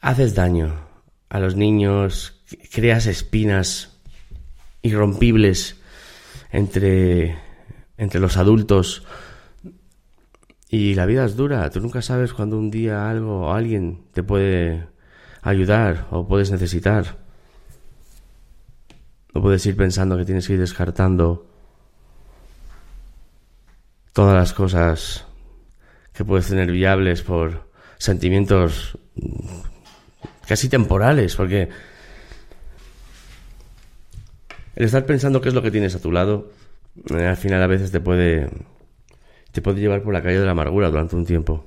haces 0.00 0.34
daño 0.34 0.74
a 1.28 1.38
los 1.38 1.56
niños, 1.56 2.42
creas 2.72 3.06
espinas 3.06 4.00
irrompibles 4.82 5.76
entre, 6.50 7.38
entre 7.96 8.20
los 8.20 8.36
adultos. 8.36 9.04
Y 10.68 10.94
la 10.94 11.06
vida 11.06 11.24
es 11.24 11.36
dura, 11.36 11.68
tú 11.70 11.80
nunca 11.80 12.00
sabes 12.00 12.32
cuando 12.32 12.56
un 12.56 12.70
día 12.70 13.10
algo 13.10 13.46
o 13.46 13.52
alguien 13.52 14.04
te 14.12 14.22
puede 14.22 14.86
ayudar 15.42 16.06
o 16.10 16.26
puedes 16.26 16.50
necesitar. 16.50 17.18
No 19.34 19.42
puedes 19.42 19.64
ir 19.66 19.76
pensando 19.76 20.16
que 20.16 20.24
tienes 20.24 20.46
que 20.46 20.54
ir 20.54 20.60
descartando 20.60 21.49
todas 24.20 24.34
las 24.34 24.52
cosas 24.52 25.24
que 26.12 26.26
puedes 26.26 26.46
tener 26.46 26.70
viables 26.70 27.22
por 27.22 27.70
sentimientos 27.96 28.98
casi 30.46 30.68
temporales, 30.68 31.36
porque 31.36 31.70
el 34.76 34.84
estar 34.84 35.06
pensando 35.06 35.40
qué 35.40 35.48
es 35.48 35.54
lo 35.54 35.62
que 35.62 35.70
tienes 35.70 35.94
a 35.94 36.02
tu 36.02 36.12
lado, 36.12 36.52
eh, 37.16 37.24
al 37.24 37.38
final 37.38 37.62
a 37.62 37.66
veces 37.66 37.92
te 37.92 38.00
puede 38.00 38.50
te 39.52 39.62
puede 39.62 39.80
llevar 39.80 40.02
por 40.02 40.12
la 40.12 40.20
calle 40.20 40.38
de 40.38 40.44
la 40.44 40.50
amargura 40.50 40.90
durante 40.90 41.16
un 41.16 41.24
tiempo. 41.24 41.64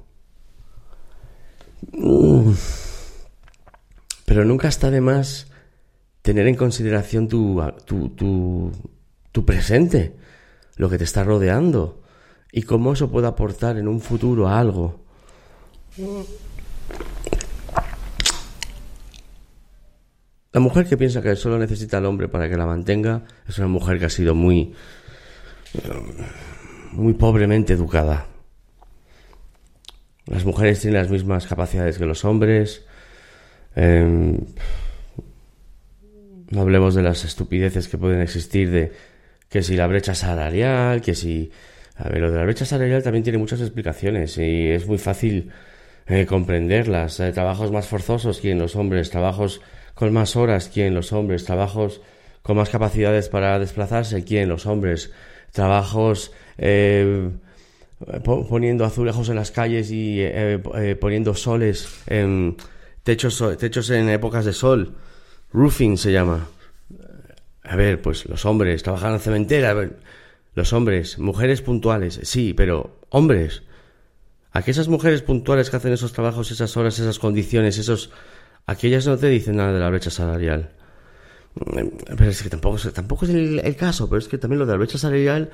Pero 4.26 4.46
nunca 4.46 4.68
está 4.68 4.92
de 4.92 5.02
más 5.02 5.48
tener 6.22 6.46
en 6.46 6.54
consideración 6.54 7.28
tu, 7.28 7.60
tu, 7.86 8.72
tu, 9.32 9.44
presente, 9.44 10.16
lo 10.76 10.88
que 10.88 11.00
te 11.00 11.04
está 11.04 11.24
rodeando 11.24 12.03
y 12.54 12.62
cómo 12.62 12.94
eso 12.94 13.12
puede 13.12 13.28
aportar 13.28 13.78
en 13.78 13.90
un 13.90 14.00
futuro 14.00 14.48
a 14.48 14.58
algo. 14.58 15.02
La 20.54 20.62
mujer 20.62 20.88
que 20.88 20.96
piensa 20.96 21.22
que 21.22 21.36
solo 21.36 21.60
necesita 21.60 21.98
al 21.98 22.06
hombre 22.06 22.30
para 22.30 22.48
que 22.48 22.56
la 22.56 22.66
mantenga 22.66 23.24
es 23.46 23.58
una 23.58 23.68
mujer 23.68 24.00
que 24.00 24.06
ha 24.06 24.10
sido 24.10 24.36
muy 24.36 24.74
muy 26.94 27.14
pobremente 27.14 27.74
educada. 27.74 28.28
Las 30.28 30.46
mujeres 30.46 30.80
tienen 30.80 31.02
las 31.02 31.10
mismas 31.10 31.48
capacidades 31.48 31.98
que 31.98 32.06
los 32.06 32.24
hombres, 32.24 32.86
Em, 33.76 34.38
no 36.52 36.62
hablemos 36.62 36.94
de 36.94 37.02
las 37.02 37.26
estupideces 37.26 37.88
que 37.88 37.98
pueden 37.98 38.22
existir 38.22 38.70
de 38.70 38.92
que 39.50 39.64
si 39.64 39.76
la 39.76 39.88
brecha 39.88 40.16
salarial, 40.16 41.02
que 41.02 41.16
si... 41.16 41.52
A 41.96 42.10
ver, 42.10 42.22
lo 42.22 42.32
de 42.32 42.38
la 42.38 42.44
brecha 42.44 42.66
salarial 42.66 43.04
también 43.04 43.24
tiene 43.24 43.38
muchas 43.38 43.62
explicaciones 43.62 44.38
y 44.38 44.68
es 44.70 44.88
muy 44.88 44.98
fácil 44.98 45.52
eh, 46.08 46.26
comprenderlas. 46.26 47.20
Eh, 47.20 47.32
trabajos 47.32 47.72
más 47.72 47.88
forzosos 47.88 48.40
que 48.40 48.52
en 48.52 48.60
los 48.60 48.76
hombres, 48.76 49.10
trabajos 49.10 49.62
con 49.94 50.12
más 50.12 50.36
horas 50.36 50.70
que 50.70 50.88
en 50.88 50.96
los 50.96 51.14
hombres, 51.14 51.46
trabajos 51.46 52.02
con 52.42 52.58
más 52.58 52.70
capacidades 52.70 53.30
para 53.30 53.60
desplazarse 53.60 54.26
que 54.26 54.42
en 54.42 54.50
los 54.50 54.66
hombres, 54.66 55.12
trabajos 55.52 56.32
eh, 56.58 57.30
poniendo 58.26 58.86
azulejos 58.86 59.30
en 59.30 59.36
las 59.36 59.52
calles 59.52 59.90
y 59.92 60.22
poniendo 61.00 61.36
soles 61.36 62.02
en 62.08 62.58
techos, 63.04 63.42
techos 63.58 63.90
en 63.92 64.10
épocas 64.10 64.44
de 64.44 64.52
sol, 64.52 64.96
roofing 65.54 65.98
se 65.98 66.12
llama. 66.12 66.48
A 67.64 67.76
ver, 67.78 68.02
pues 68.02 68.26
los 68.26 68.46
hombres 68.46 68.84
trabajan 68.84 69.10
en 69.10 69.14
la 69.14 69.20
cementera, 69.20 69.70
a 69.70 69.74
ver, 69.74 69.92
los 70.56 70.74
hombres, 70.74 71.20
mujeres 71.20 71.62
puntuales, 71.62 72.20
sí, 72.24 72.54
pero 72.54 73.00
hombres. 73.10 73.64
Aquellas 74.52 74.88
mujeres 74.88 75.22
puntuales 75.24 75.70
que 75.70 75.78
hacen 75.78 75.94
esos 75.94 76.14
trabajos, 76.14 76.52
esas 76.52 76.78
horas, 76.78 77.00
esas 77.00 77.18
condiciones, 77.18 77.78
esos, 77.78 78.12
aquellas 78.68 79.08
no 79.08 79.18
te 79.18 79.28
dicen 79.28 79.56
nada 79.58 79.74
de 79.74 79.80
la 79.80 79.90
brecha 79.90 80.12
salarial. 80.12 80.72
Pero 81.56 82.30
es 82.30 82.44
que 82.44 82.50
tampoco, 82.50 82.78
tampoco 82.92 83.26
es 83.26 83.32
el, 83.32 83.60
el 83.64 83.76
caso, 83.76 84.10
pero 84.10 84.20
es 84.20 84.28
que 84.28 84.38
también 84.38 84.60
lo 84.60 84.66
de 84.66 84.74
la 84.74 84.78
brecha 84.78 84.98
salarial 84.98 85.52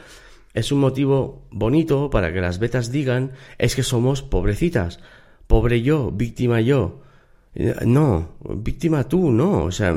es 0.53 0.71
un 0.71 0.79
motivo 0.79 1.47
bonito 1.51 2.09
para 2.09 2.33
que 2.33 2.41
las 2.41 2.59
betas 2.59 2.91
digan 2.91 3.31
es 3.57 3.75
que 3.75 3.83
somos 3.83 4.21
pobrecitas. 4.21 4.99
Pobre 5.47 5.81
yo, 5.81 6.11
víctima 6.11 6.61
yo. 6.61 7.01
No, 7.85 8.35
víctima 8.55 9.07
tú, 9.07 9.31
no. 9.31 9.63
O 9.63 9.71
sea, 9.71 9.95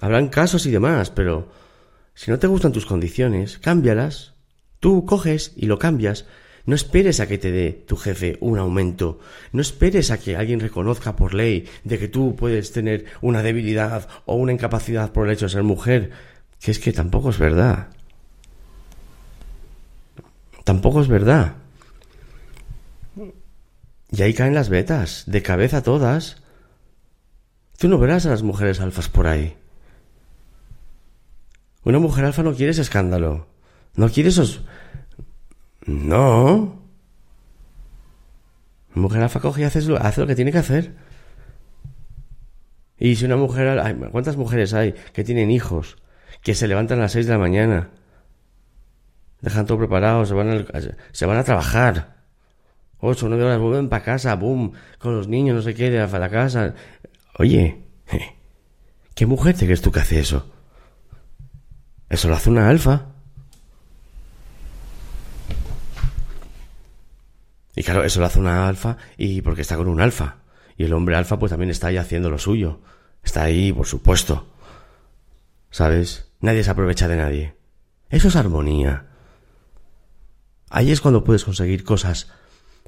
habrán 0.00 0.28
casos 0.28 0.66
y 0.66 0.70
demás, 0.70 1.10
pero 1.10 1.48
si 2.14 2.30
no 2.30 2.38
te 2.38 2.46
gustan 2.46 2.72
tus 2.72 2.86
condiciones, 2.86 3.58
cámbialas. 3.58 4.34
Tú 4.80 5.06
coges 5.06 5.52
y 5.56 5.66
lo 5.66 5.78
cambias. 5.78 6.26
No 6.64 6.74
esperes 6.74 7.20
a 7.20 7.26
que 7.26 7.38
te 7.38 7.50
dé 7.50 7.72
tu 7.72 7.96
jefe 7.96 8.36
un 8.40 8.58
aumento. 8.58 9.18
No 9.52 9.62
esperes 9.62 10.10
a 10.10 10.18
que 10.18 10.36
alguien 10.36 10.60
reconozca 10.60 11.16
por 11.16 11.34
ley 11.34 11.68
de 11.84 11.98
que 11.98 12.08
tú 12.08 12.36
puedes 12.36 12.72
tener 12.72 13.06
una 13.20 13.42
debilidad 13.42 14.08
o 14.26 14.36
una 14.36 14.52
incapacidad 14.52 15.12
por 15.12 15.26
el 15.26 15.34
hecho 15.34 15.46
de 15.46 15.52
ser 15.52 15.62
mujer. 15.62 16.10
Que 16.60 16.70
es 16.70 16.78
que 16.78 16.92
tampoco 16.92 17.30
es 17.30 17.38
verdad. 17.38 17.88
Tampoco 20.64 21.00
es 21.00 21.08
verdad. 21.08 21.56
Y 24.12 24.22
ahí 24.22 24.34
caen 24.34 24.54
las 24.54 24.68
vetas, 24.68 25.24
de 25.26 25.42
cabeza 25.42 25.82
todas. 25.82 26.36
Tú 27.78 27.88
no 27.88 27.98
verás 27.98 28.26
a 28.26 28.30
las 28.30 28.42
mujeres 28.42 28.80
alfas 28.80 29.08
por 29.08 29.26
ahí. 29.26 29.56
Una 31.84 31.98
mujer 31.98 32.24
alfa 32.24 32.42
no 32.42 32.54
quiere 32.54 32.70
ese 32.70 32.82
escándalo. 32.82 33.46
No 33.94 34.08
quiere 34.08 34.28
esos... 34.28 34.62
No. 35.84 36.80
Mujer 38.94 39.22
alfa 39.22 39.40
coge 39.40 39.62
y 39.62 39.64
hace 39.64 39.82
lo, 39.82 39.96
hace 39.96 40.20
lo 40.20 40.26
que 40.26 40.36
tiene 40.36 40.52
que 40.52 40.58
hacer. 40.58 40.94
Y 42.98 43.16
si 43.16 43.24
una 43.24 43.36
mujer... 43.36 43.96
¿Cuántas 44.12 44.36
mujeres 44.36 44.74
hay 44.74 44.94
que 45.12 45.24
tienen 45.24 45.50
hijos? 45.50 45.96
Que 46.42 46.54
se 46.54 46.68
levantan 46.68 46.98
a 46.98 47.02
las 47.02 47.12
seis 47.12 47.26
de 47.26 47.32
la 47.32 47.38
mañana. 47.38 47.90
Dejan 49.40 49.66
todo 49.66 49.78
preparado, 49.78 50.24
se 50.24 50.34
van, 50.34 50.66
se 51.10 51.26
van 51.26 51.36
a 51.36 51.44
trabajar. 51.44 52.22
Ocho, 53.00 53.28
nueve 53.28 53.42
horas, 53.42 53.58
vuelven 53.58 53.88
para 53.88 54.04
casa, 54.04 54.36
boom, 54.36 54.72
con 54.98 55.16
los 55.16 55.26
niños, 55.26 55.56
no 55.56 55.62
sé 55.62 55.74
qué, 55.74 55.90
de 55.90 56.06
la 56.06 56.30
casa. 56.30 56.74
Oye, 57.36 57.82
¿qué 59.16 59.26
mujer 59.26 59.56
te 59.56 59.64
crees 59.64 59.82
tú 59.82 59.90
que 59.90 59.98
hace 59.98 60.20
eso? 60.20 60.48
Eso 62.12 62.28
lo 62.28 62.34
hace 62.34 62.50
una 62.50 62.68
alfa. 62.68 63.06
Y 67.74 67.82
claro, 67.82 68.04
eso 68.04 68.20
lo 68.20 68.26
hace 68.26 68.38
una 68.38 68.68
alfa 68.68 68.98
y 69.16 69.40
porque 69.40 69.62
está 69.62 69.78
con 69.78 69.88
un 69.88 69.98
alfa. 69.98 70.36
Y 70.76 70.84
el 70.84 70.92
hombre 70.92 71.16
alfa 71.16 71.38
pues 71.38 71.48
también 71.48 71.70
está 71.70 71.86
ahí 71.86 71.96
haciendo 71.96 72.28
lo 72.28 72.38
suyo. 72.38 72.80
Está 73.24 73.44
ahí, 73.44 73.72
por 73.72 73.86
supuesto. 73.86 74.46
¿Sabes? 75.70 76.30
Nadie 76.40 76.62
se 76.62 76.70
aprovecha 76.70 77.08
de 77.08 77.16
nadie. 77.16 77.54
Eso 78.10 78.28
es 78.28 78.36
armonía. 78.36 79.06
Ahí 80.68 80.92
es 80.92 81.00
cuando 81.00 81.24
puedes 81.24 81.44
conseguir 81.46 81.82
cosas 81.82 82.30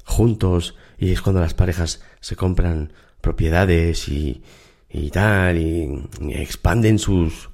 juntos 0.05 0.75
y 0.99 1.13
es 1.13 1.23
cuando 1.23 1.41
las 1.41 1.55
parejas 1.55 2.03
se 2.19 2.35
compran 2.35 2.93
propiedades 3.21 4.07
y, 4.07 4.43
y 4.87 5.09
tal 5.09 5.57
y, 5.57 6.09
y 6.21 6.33
expanden 6.35 6.99
sus 6.99 7.49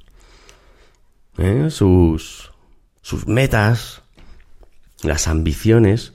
¿eh? 1.38 1.70
sus 1.70 2.52
sus 3.02 3.28
metas 3.28 4.02
las 5.04 5.28
ambiciones 5.28 6.14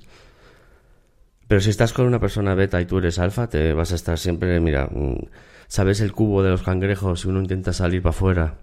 pero 1.49 1.61
si 1.61 1.71
estás 1.71 1.93
con 1.93 2.07
una 2.07 2.21
persona 2.21 2.55
beta 2.55 2.81
y 2.81 2.87
tú 2.87 2.99
eres 2.99 3.19
alfa 3.19 3.49
te 3.49 3.73
vas 3.73 3.93
a 3.93 3.97
estar 3.97 4.19
siempre 4.19 4.61
mira 4.61 4.89
mm, 4.91 5.29
sabes 5.69 6.01
el 6.01 6.13
cubo 6.13 6.43
de 6.43 6.51
los 6.51 6.63
cangrejos 6.63 7.21
si 7.21 7.29
uno 7.29 7.41
intenta 7.41 7.73
salir 7.73 8.03
para 8.03 8.11
afuera 8.11 8.59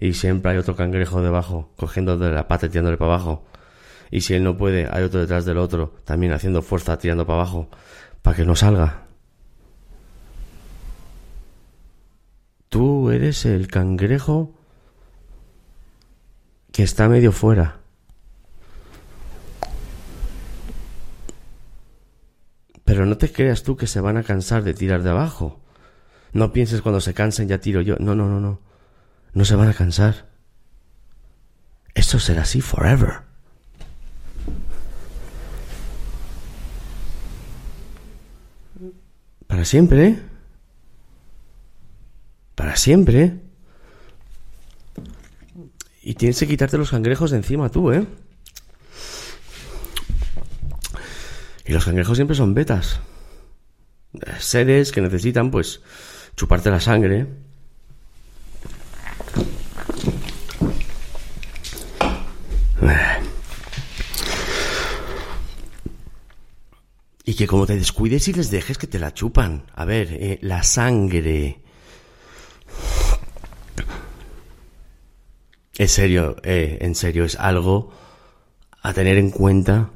y 0.00 0.14
siempre 0.14 0.52
hay 0.52 0.58
otro 0.58 0.76
cangrejo 0.76 1.22
debajo 1.22 1.72
cogiendo 1.76 2.18
de 2.18 2.32
la 2.32 2.48
pata 2.48 2.66
y 2.66 2.68
tirándole 2.68 2.96
para 2.96 3.14
abajo 3.14 3.44
y 4.14 4.20
si 4.20 4.34
él 4.34 4.44
no 4.44 4.56
puede, 4.56 4.88
hay 4.92 5.02
otro 5.02 5.18
detrás 5.18 5.44
del 5.44 5.58
otro, 5.58 5.92
también 6.04 6.32
haciendo 6.32 6.62
fuerza, 6.62 6.96
tirando 6.98 7.26
para 7.26 7.40
abajo, 7.40 7.68
para 8.22 8.36
que 8.36 8.44
no 8.44 8.54
salga. 8.54 9.06
Tú 12.68 13.10
eres 13.10 13.44
el 13.44 13.66
cangrejo 13.66 14.54
que 16.74 16.82
está 16.82 17.08
medio 17.08 17.30
fuera. 17.30 17.78
Pero 22.84 23.06
no 23.06 23.16
te 23.16 23.32
creas 23.32 23.62
tú 23.62 23.76
que 23.76 23.86
se 23.86 24.00
van 24.00 24.16
a 24.16 24.24
cansar 24.24 24.64
de 24.64 24.74
tirar 24.74 25.04
de 25.04 25.10
abajo. 25.10 25.60
No 26.32 26.52
pienses 26.52 26.82
cuando 26.82 27.00
se 27.00 27.14
cansen 27.14 27.46
ya 27.46 27.58
tiro 27.58 27.80
yo. 27.80 27.94
No, 28.00 28.16
no, 28.16 28.28
no, 28.28 28.40
no. 28.40 28.60
No 29.34 29.44
se 29.44 29.54
van 29.54 29.68
a 29.68 29.74
cansar. 29.74 30.26
Esto 31.94 32.18
será 32.18 32.42
así 32.42 32.60
forever. 32.60 33.20
Para 39.46 39.64
siempre, 39.64 40.06
¿eh? 40.08 40.22
Para 42.56 42.74
siempre. 42.74 43.43
Y 46.06 46.14
tienes 46.14 46.38
que 46.38 46.46
quitarte 46.46 46.76
los 46.76 46.90
cangrejos 46.90 47.30
de 47.30 47.38
encima 47.38 47.70
tú, 47.70 47.90
¿eh? 47.90 48.06
Y 51.64 51.72
los 51.72 51.86
cangrejos 51.86 52.18
siempre 52.18 52.36
son 52.36 52.52
betas. 52.52 53.00
Seres 54.38 54.92
que 54.92 55.00
necesitan, 55.00 55.50
pues, 55.50 55.80
chuparte 56.36 56.70
la 56.70 56.80
sangre. 56.80 57.26
Y 67.24 67.34
que 67.34 67.46
como 67.46 67.64
te 67.64 67.76
descuides 67.76 68.28
y 68.28 68.34
les 68.34 68.50
dejes 68.50 68.76
que 68.76 68.86
te 68.86 68.98
la 68.98 69.14
chupan. 69.14 69.64
A 69.74 69.86
ver, 69.86 70.08
eh, 70.12 70.38
la 70.42 70.62
sangre. 70.62 71.63
En 75.76 75.88
serio, 75.88 76.36
eh, 76.44 76.78
en 76.80 76.94
serio, 76.94 77.24
es 77.24 77.36
algo 77.36 77.92
a 78.82 78.92
tener 78.92 79.16
en 79.16 79.30
cuenta, 79.30 79.90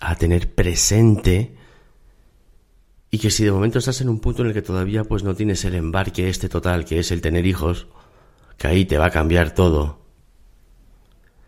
a 0.00 0.14
tener 0.16 0.54
presente. 0.54 1.54
Y 3.10 3.18
que 3.18 3.30
si 3.30 3.44
de 3.44 3.50
momento 3.50 3.78
estás 3.78 4.00
en 4.00 4.10
un 4.10 4.20
punto 4.20 4.42
en 4.42 4.48
el 4.48 4.54
que 4.54 4.62
todavía 4.62 5.02
pues 5.04 5.24
no 5.24 5.34
tienes 5.34 5.64
el 5.64 5.74
embarque 5.74 6.28
este 6.28 6.48
total, 6.48 6.84
que 6.84 6.98
es 6.98 7.10
el 7.10 7.20
tener 7.20 7.46
hijos, 7.46 7.88
que 8.58 8.68
ahí 8.68 8.84
te 8.84 8.98
va 8.98 9.06
a 9.06 9.10
cambiar 9.10 9.54
todo. 9.54 9.98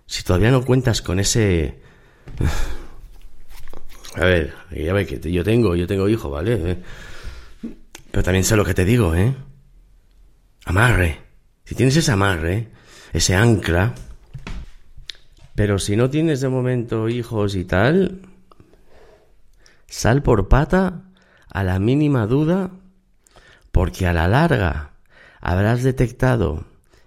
Si 0.07 0.25
todavía 0.25 0.51
no 0.51 0.65
cuentas 0.65 1.03
con 1.03 1.21
ese... 1.21 1.81
A 4.17 4.25
ver, 4.25 4.53
ya 4.73 4.93
ve 4.93 5.07
que 5.07 5.31
yo 5.31 5.45
tengo, 5.45 5.77
yo 5.77 5.87
tengo 5.87 6.09
hijo, 6.09 6.31
¿vale? 6.31 6.73
Eh, 6.73 6.83
Pero 8.11 8.25
también 8.25 8.43
sé 8.43 8.57
lo 8.57 8.65
que 8.65 8.75
te 8.75 8.85
digo, 8.85 9.15
¿eh? 9.15 9.37
Amarre. 10.65 11.30
Si 11.71 11.77
tienes 11.77 11.97
ese 11.97 12.11
amarre, 12.11 12.67
ese 13.13 13.37
ancla. 13.37 13.95
Pero 15.55 15.79
si 15.79 15.95
no 15.95 16.11
tienes 16.11 16.41
de 16.41 16.49
momento 16.49 17.09
hijos 17.09 17.55
y 17.55 17.65
tal, 17.65 18.23
sal 19.87 20.25
por 20.25 20.49
pata 20.49 21.05
a 21.49 21.63
la 21.63 21.79
mínima 21.79 22.27
duda, 22.27 22.73
porque 23.71 24.09
a 24.09 24.13
la 24.13 24.27
larga 24.27 24.95
habrás 25.41 25.85
detectado 25.85 26.65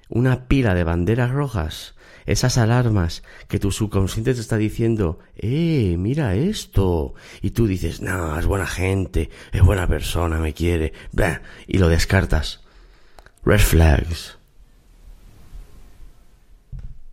una 0.07 0.47
pila 0.47 0.73
de 0.75 0.85
banderas 0.85 1.31
rojas, 1.31 1.95
esas 2.25 2.57
alarmas 2.57 3.21
que 3.49 3.59
tu 3.59 3.69
subconsciente 3.69 4.33
te 4.33 4.39
está 4.39 4.55
diciendo, 4.55 5.19
eh, 5.35 5.97
mira 5.99 6.35
esto. 6.35 7.15
Y 7.41 7.51
tú 7.51 7.67
dices, 7.67 7.99
no, 7.99 8.39
es 8.39 8.45
buena 8.45 8.67
gente, 8.67 9.29
es 9.51 9.61
buena 9.61 9.87
persona, 9.87 10.37
me 10.37 10.53
quiere, 10.53 10.93
blah, 11.11 11.41
y 11.67 11.79
lo 11.79 11.89
descartas. 11.89 12.61
Red 13.43 13.59
flags. 13.59 14.37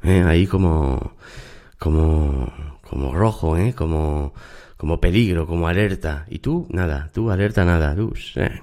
Eh, 0.03 0.23
ahí 0.27 0.47
como, 0.47 1.13
como, 1.79 2.53
como 2.89 3.15
rojo, 3.15 3.57
eh, 3.57 3.75
como, 3.75 4.33
como 4.77 5.01
peligro, 5.01 5.47
como 5.47 5.69
alerta. 5.69 6.27
Y 6.29 6.39
tú, 6.39 6.67
nada, 6.71 7.11
tú 7.13 7.31
alerta 7.31 7.65
nada, 7.65 7.95
tú, 7.95 8.13
eh. 8.37 8.61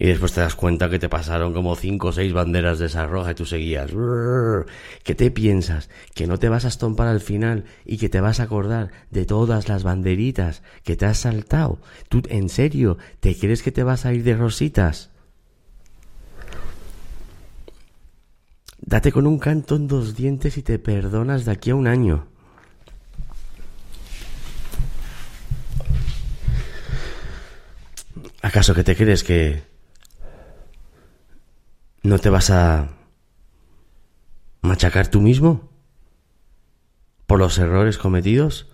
Y 0.00 0.06
después 0.06 0.32
te 0.32 0.40
das 0.40 0.54
cuenta 0.54 0.88
que 0.88 0.98
te 0.98 1.10
pasaron 1.10 1.52
como 1.52 1.76
cinco 1.76 2.08
o 2.08 2.12
seis 2.12 2.32
banderas 2.32 2.78
de 2.78 2.86
esa 2.86 3.06
roja 3.06 3.32
y 3.32 3.34
tú 3.34 3.44
seguías. 3.44 3.90
¿Qué 5.04 5.14
te 5.14 5.30
piensas? 5.30 5.90
¿Que 6.14 6.26
no 6.26 6.38
te 6.38 6.48
vas 6.48 6.64
a 6.64 6.68
estompar 6.68 7.06
al 7.06 7.20
final 7.20 7.64
y 7.84 7.98
que 7.98 8.08
te 8.08 8.22
vas 8.22 8.40
a 8.40 8.44
acordar 8.44 8.92
de 9.10 9.26
todas 9.26 9.68
las 9.68 9.82
banderitas 9.82 10.62
que 10.84 10.96
te 10.96 11.04
has 11.04 11.18
saltado? 11.18 11.80
¿Tú 12.08 12.22
en 12.30 12.48
serio 12.48 12.96
te 13.20 13.36
crees 13.36 13.62
que 13.62 13.72
te 13.72 13.82
vas 13.82 14.06
a 14.06 14.14
ir 14.14 14.24
de 14.24 14.36
rositas? 14.36 15.09
Date 18.90 19.12
con 19.12 19.28
un 19.28 19.38
canto 19.38 19.76
en 19.76 19.86
dos 19.86 20.16
dientes 20.16 20.58
y 20.58 20.64
te 20.64 20.80
perdonas 20.80 21.44
de 21.44 21.52
aquí 21.52 21.70
a 21.70 21.76
un 21.76 21.86
año. 21.86 22.26
¿Acaso 28.42 28.74
que 28.74 28.82
te 28.82 28.96
crees 28.96 29.22
que 29.22 29.62
no 32.02 32.18
te 32.18 32.30
vas 32.30 32.50
a 32.50 32.88
machacar 34.62 35.06
tú 35.06 35.20
mismo 35.20 35.70
por 37.28 37.38
los 37.38 37.58
errores 37.58 37.96
cometidos? 37.96 38.66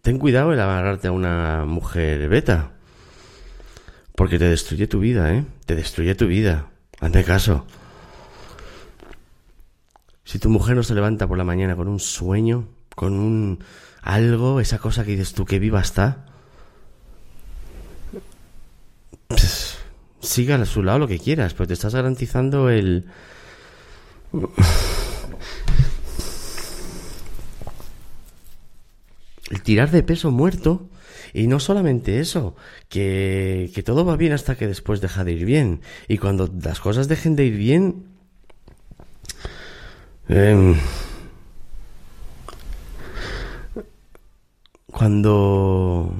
Ten 0.00 0.20
cuidado 0.20 0.52
el 0.52 0.60
agarrarte 0.60 1.08
a 1.08 1.12
una 1.12 1.64
mujer 1.64 2.28
beta. 2.28 2.73
Porque 4.14 4.38
te 4.38 4.48
destruye 4.48 4.86
tu 4.86 5.00
vida, 5.00 5.32
¿eh? 5.32 5.44
Te 5.66 5.74
destruye 5.74 6.14
tu 6.14 6.26
vida. 6.26 6.70
Hazme 7.00 7.24
caso. 7.24 7.66
Si 10.24 10.38
tu 10.38 10.48
mujer 10.48 10.76
no 10.76 10.82
se 10.82 10.94
levanta 10.94 11.26
por 11.26 11.36
la 11.36 11.44
mañana 11.44 11.76
con 11.76 11.88
un 11.88 12.00
sueño, 12.00 12.68
con 12.94 13.14
un 13.14 13.62
algo, 14.02 14.60
esa 14.60 14.78
cosa 14.78 15.04
que 15.04 15.12
dices 15.12 15.34
tú 15.34 15.44
que 15.44 15.58
viva 15.58 15.80
está, 15.80 16.26
pues, 19.28 19.78
siga 20.20 20.56
a 20.56 20.66
su 20.66 20.82
lado 20.82 21.00
lo 21.00 21.08
que 21.08 21.18
quieras, 21.18 21.54
pero 21.54 21.66
te 21.66 21.74
estás 21.74 21.94
garantizando 21.94 22.70
el... 22.70 23.06
El 29.50 29.62
tirar 29.62 29.90
de 29.90 30.02
peso 30.02 30.30
muerto. 30.30 30.88
Y 31.34 31.48
no 31.48 31.58
solamente 31.58 32.20
eso, 32.20 32.54
que, 32.88 33.72
que 33.74 33.82
todo 33.82 34.04
va 34.04 34.16
bien 34.16 34.32
hasta 34.32 34.54
que 34.54 34.68
después 34.68 35.00
deja 35.00 35.24
de 35.24 35.32
ir 35.32 35.44
bien. 35.44 35.80
Y 36.06 36.18
cuando 36.18 36.48
las 36.62 36.78
cosas 36.78 37.08
dejen 37.08 37.34
de 37.34 37.46
ir 37.46 37.56
bien... 37.56 38.04
em, 40.28 40.76
cuando... 44.86 46.14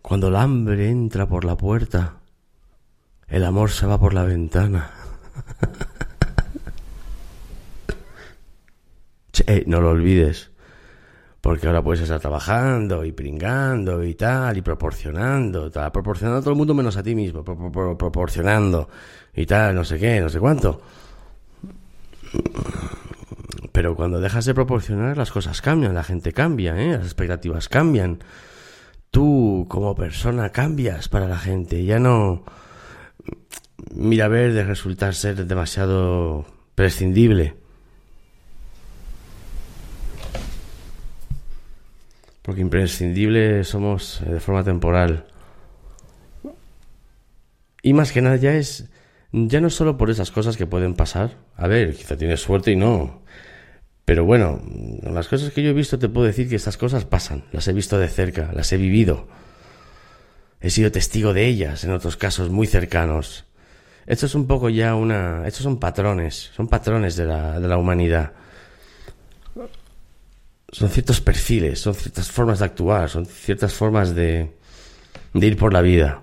Cuando 0.00 0.28
el 0.28 0.36
hambre 0.36 0.88
entra 0.88 1.28
por 1.28 1.44
la 1.44 1.58
puerta, 1.58 2.16
el 3.28 3.44
amor 3.44 3.70
se 3.70 3.86
va 3.86 4.00
por 4.00 4.14
la 4.14 4.24
ventana. 4.24 4.90
che, 9.32 9.64
no 9.66 9.82
lo 9.82 9.90
olvides. 9.90 10.51
Porque 11.42 11.66
ahora 11.66 11.82
puedes 11.82 12.00
estar 12.02 12.20
trabajando 12.20 13.04
y 13.04 13.12
pringando 13.12 14.02
y 14.04 14.14
tal, 14.14 14.56
y 14.56 14.62
proporcionando, 14.62 15.70
tal, 15.70 15.90
proporcionando 15.90 16.38
a 16.38 16.40
todo 16.40 16.52
el 16.52 16.56
mundo 16.56 16.72
menos 16.72 16.96
a 16.96 17.02
ti 17.02 17.16
mismo, 17.16 17.44
proporcionando 17.44 18.88
y 19.34 19.44
tal, 19.44 19.74
no 19.74 19.84
sé 19.84 19.98
qué, 19.98 20.20
no 20.20 20.28
sé 20.28 20.38
cuánto. 20.38 20.80
Pero 23.72 23.96
cuando 23.96 24.20
dejas 24.20 24.44
de 24.44 24.54
proporcionar, 24.54 25.16
las 25.16 25.32
cosas 25.32 25.60
cambian, 25.60 25.94
la 25.94 26.04
gente 26.04 26.32
cambia, 26.32 26.80
¿eh? 26.80 26.92
las 26.92 27.06
expectativas 27.06 27.68
cambian. 27.68 28.20
Tú, 29.10 29.66
como 29.68 29.96
persona, 29.96 30.50
cambias 30.50 31.08
para 31.08 31.26
la 31.26 31.38
gente. 31.38 31.84
Ya 31.84 31.98
no. 31.98 32.44
Mira, 33.94 34.26
a 34.26 34.28
ver, 34.28 34.52
de 34.52 34.62
resultar 34.62 35.14
ser 35.14 35.44
demasiado 35.44 36.46
prescindible. 36.76 37.61
Porque 42.42 42.60
imprescindible 42.60 43.62
somos 43.64 44.20
eh, 44.22 44.34
de 44.34 44.40
forma 44.40 44.64
temporal. 44.64 45.26
Y 47.82 47.92
más 47.92 48.12
que 48.12 48.20
nada 48.20 48.36
ya 48.36 48.54
es, 48.54 48.90
ya 49.32 49.60
no 49.60 49.70
solo 49.70 49.96
por 49.96 50.10
esas 50.10 50.30
cosas 50.30 50.56
que 50.56 50.66
pueden 50.66 50.94
pasar. 50.94 51.38
A 51.56 51.68
ver, 51.68 51.94
quizá 51.94 52.16
tienes 52.16 52.40
suerte 52.40 52.72
y 52.72 52.76
no. 52.76 53.22
Pero 54.04 54.24
bueno, 54.24 54.60
las 55.02 55.28
cosas 55.28 55.52
que 55.52 55.62
yo 55.62 55.70
he 55.70 55.74
visto 55.74 55.98
te 55.98 56.08
puedo 56.08 56.26
decir 56.26 56.48
que 56.48 56.56
estas 56.56 56.76
cosas 56.76 57.04
pasan. 57.04 57.44
Las 57.52 57.68
he 57.68 57.72
visto 57.72 57.98
de 57.98 58.08
cerca, 58.08 58.50
las 58.52 58.72
he 58.72 58.76
vivido. 58.76 59.28
He 60.60 60.70
sido 60.70 60.90
testigo 60.90 61.32
de 61.32 61.46
ellas 61.46 61.84
en 61.84 61.92
otros 61.92 62.16
casos 62.16 62.50
muy 62.50 62.66
cercanos. 62.66 63.46
Esto 64.06 64.26
es 64.26 64.34
un 64.34 64.48
poco 64.48 64.68
ya 64.68 64.96
una... 64.96 65.46
Estos 65.46 65.62
son 65.62 65.78
patrones, 65.78 66.50
son 66.54 66.66
patrones 66.66 67.14
de 67.16 67.24
la, 67.24 67.60
de 67.60 67.68
la 67.68 67.78
humanidad 67.78 68.32
son 70.72 70.88
ciertos 70.88 71.20
perfiles, 71.20 71.80
son 71.80 71.94
ciertas 71.94 72.30
formas 72.30 72.60
de 72.60 72.64
actuar, 72.64 73.10
son 73.10 73.26
ciertas 73.26 73.74
formas 73.74 74.14
de, 74.14 74.50
ir 75.34 75.56
por 75.58 75.72
la 75.72 75.82
vida. 75.82 76.22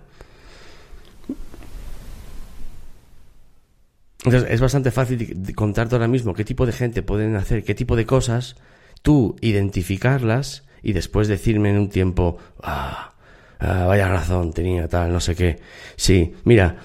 Entonces 4.26 4.50
es 4.50 4.60
bastante 4.60 4.92
fácil 4.92 5.54
contarte 5.56 5.96
ahora 5.96 6.08
mismo 6.08 6.34
qué 6.34 6.44
tipo 6.44 6.66
de 6.66 6.74
gente 6.74 7.04
pueden 7.04 7.36
hacer 7.36 7.64
qué 7.64 7.74
tipo 7.74 7.96
de 7.96 8.06
cosas, 8.06 8.58
tú 9.02 9.38
identificarlas 9.40 10.66
y 10.82 10.92
después 10.92 11.28
decirme 11.28 11.70
en 11.70 11.78
un 11.78 11.90
tiempo, 11.90 12.38
ah, 12.62 13.14
ah, 13.60 13.86
vaya 13.86 14.10
razón 14.10 14.52
tenía 14.52 14.88
tal, 14.88 15.14
no 15.14 15.20
sé 15.20 15.36
qué. 15.36 15.60
Sí, 15.96 16.34
mira, 16.44 16.78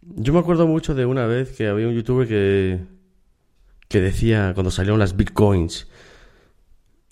yo 0.00 0.32
me 0.32 0.40
acuerdo 0.40 0.66
mucho 0.66 0.94
de 0.94 1.04
una 1.04 1.26
vez 1.26 1.52
que 1.52 1.68
había 1.68 1.86
un 1.86 1.94
youtuber 1.94 2.26
que, 2.26 2.80
que 3.88 4.00
decía 4.00 4.52
cuando 4.54 4.70
salieron 4.70 4.98
las 4.98 5.14
bitcoins, 5.14 5.86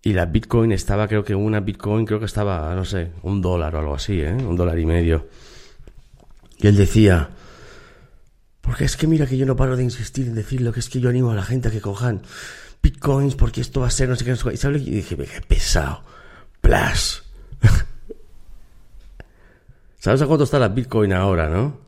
y 0.02 0.12
la 0.12 0.26
Bitcoin 0.26 0.72
estaba, 0.72 1.06
creo 1.08 1.24
que 1.24 1.34
una 1.34 1.60
Bitcoin, 1.60 2.06
creo 2.06 2.18
que 2.18 2.26
estaba, 2.26 2.74
no 2.74 2.84
sé, 2.84 3.12
un 3.22 3.42
dólar 3.42 3.74
o 3.74 3.78
algo 3.80 3.94
así, 3.94 4.20
¿eh? 4.20 4.32
Un 4.32 4.56
dólar 4.56 4.78
y 4.78 4.86
medio. 4.86 5.28
Y 6.58 6.66
él 6.66 6.76
decía, 6.76 7.30
porque 8.60 8.84
es 8.84 8.96
que 8.96 9.06
mira 9.06 9.26
que 9.26 9.36
yo 9.36 9.44
no 9.46 9.56
paro 9.56 9.76
de 9.76 9.82
insistir 9.82 10.26
en 10.26 10.34
decir 10.34 10.62
lo 10.62 10.72
que 10.72 10.80
es 10.80 10.88
que 10.88 11.00
yo 11.00 11.10
animo 11.10 11.32
a 11.32 11.34
la 11.34 11.42
gente 11.42 11.68
a 11.68 11.70
que 11.70 11.80
cojan 11.80 12.22
Bitcoins 12.82 13.34
porque 13.34 13.60
esto 13.60 13.80
va 13.80 13.88
a 13.88 13.90
ser, 13.90 14.08
no 14.08 14.16
sé 14.16 14.24
qué, 14.24 14.30
no 14.30 14.36
sé 14.36 14.48
qué. 14.48 14.54
Y, 14.54 14.56
¿sabes? 14.56 14.82
y 14.82 14.90
dije, 14.90 15.16
qué 15.16 15.40
pesado. 15.46 16.02
Plus. 16.60 17.22
¿Sabes 19.98 20.22
a 20.22 20.26
cuánto 20.26 20.44
está 20.44 20.58
la 20.58 20.68
Bitcoin 20.68 21.12
ahora, 21.12 21.50
no? 21.50 21.78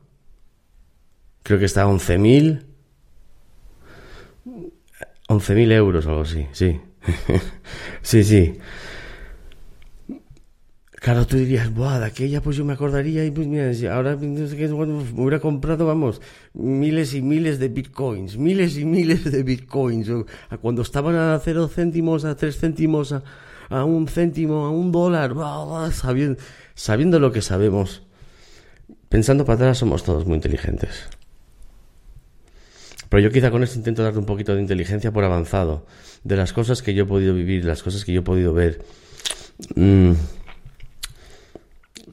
Creo 1.43 1.59
que 1.59 1.65
está 1.65 1.83
a 1.83 1.87
11.000. 1.87 2.63
11.000 5.29 5.73
euros 5.73 6.05
o 6.05 6.11
algo 6.11 6.23
así, 6.23 6.47
sí. 6.53 6.79
sí, 8.03 8.25
sí. 8.25 8.59
Claro, 11.03 11.27
tú 11.27 11.37
dirías, 11.37 11.75
buah, 11.75 11.99
de 11.99 12.07
aquella 12.07 12.41
pues 12.41 12.57
yo 12.57 12.65
me 12.65 12.75
acordaría 12.75 13.25
y 13.25 13.33
pues 13.33 13.49
mira, 13.49 13.73
ahora 13.93 14.15
no 14.15 14.47
sé 14.47 14.57
qué, 14.57 14.69
bueno, 14.69 15.03
me 15.13 15.23
hubiera 15.23 15.41
comprado, 15.41 15.85
vamos, 15.85 16.21
miles 16.55 17.13
y 17.15 17.23
miles 17.23 17.59
de 17.59 17.69
bitcoins, 17.69 18.37
miles 18.37 18.79
y 18.79 18.85
miles 18.85 19.25
de 19.25 19.43
bitcoins. 19.43 20.09
Cuando 20.61 20.83
estaban 20.83 21.17
a 21.17 21.37
cero 21.41 21.67
céntimos, 21.67 22.25
a 22.25 22.37
tres 22.37 22.57
céntimos, 22.57 23.13
a, 23.69 23.85
un 23.85 24.07
céntimo, 24.07 24.65
a 24.65 24.71
un 24.71 24.93
dólar, 24.93 25.35
sabiendo, 25.93 26.41
sabiendo 26.75 27.19
lo 27.19 27.33
que 27.33 27.43
sabemos. 27.43 28.03
Pensando 29.09 29.45
para 29.45 29.57
atrás 29.57 29.79
somos 29.79 30.05
todos 30.05 30.25
muy 30.25 30.37
inteligentes. 30.37 31.09
Pero 33.13 33.25
yo 33.25 33.31
quizá 33.31 33.51
con 33.51 33.63
esto 33.63 33.77
intento 33.77 34.03
darte 34.03 34.19
un 34.19 34.25
poquito 34.25 34.55
de 34.55 34.63
inteligencia 34.63 35.13
por 35.13 35.23
avanzado, 35.23 35.85
de 36.25 36.35
las 36.35 36.55
cosas 36.55 36.81
que 36.81 36.95
yo 36.95 37.03
he 37.03 37.07
podido 37.07 37.35
vivir, 37.35 37.63
las 37.63 37.83
cosas 37.83 38.07
que 38.07 38.13
yo 38.15 38.21
he 38.21 38.25
podido 38.25 38.55
ver. 38.55 38.81
Mm. 39.75 40.13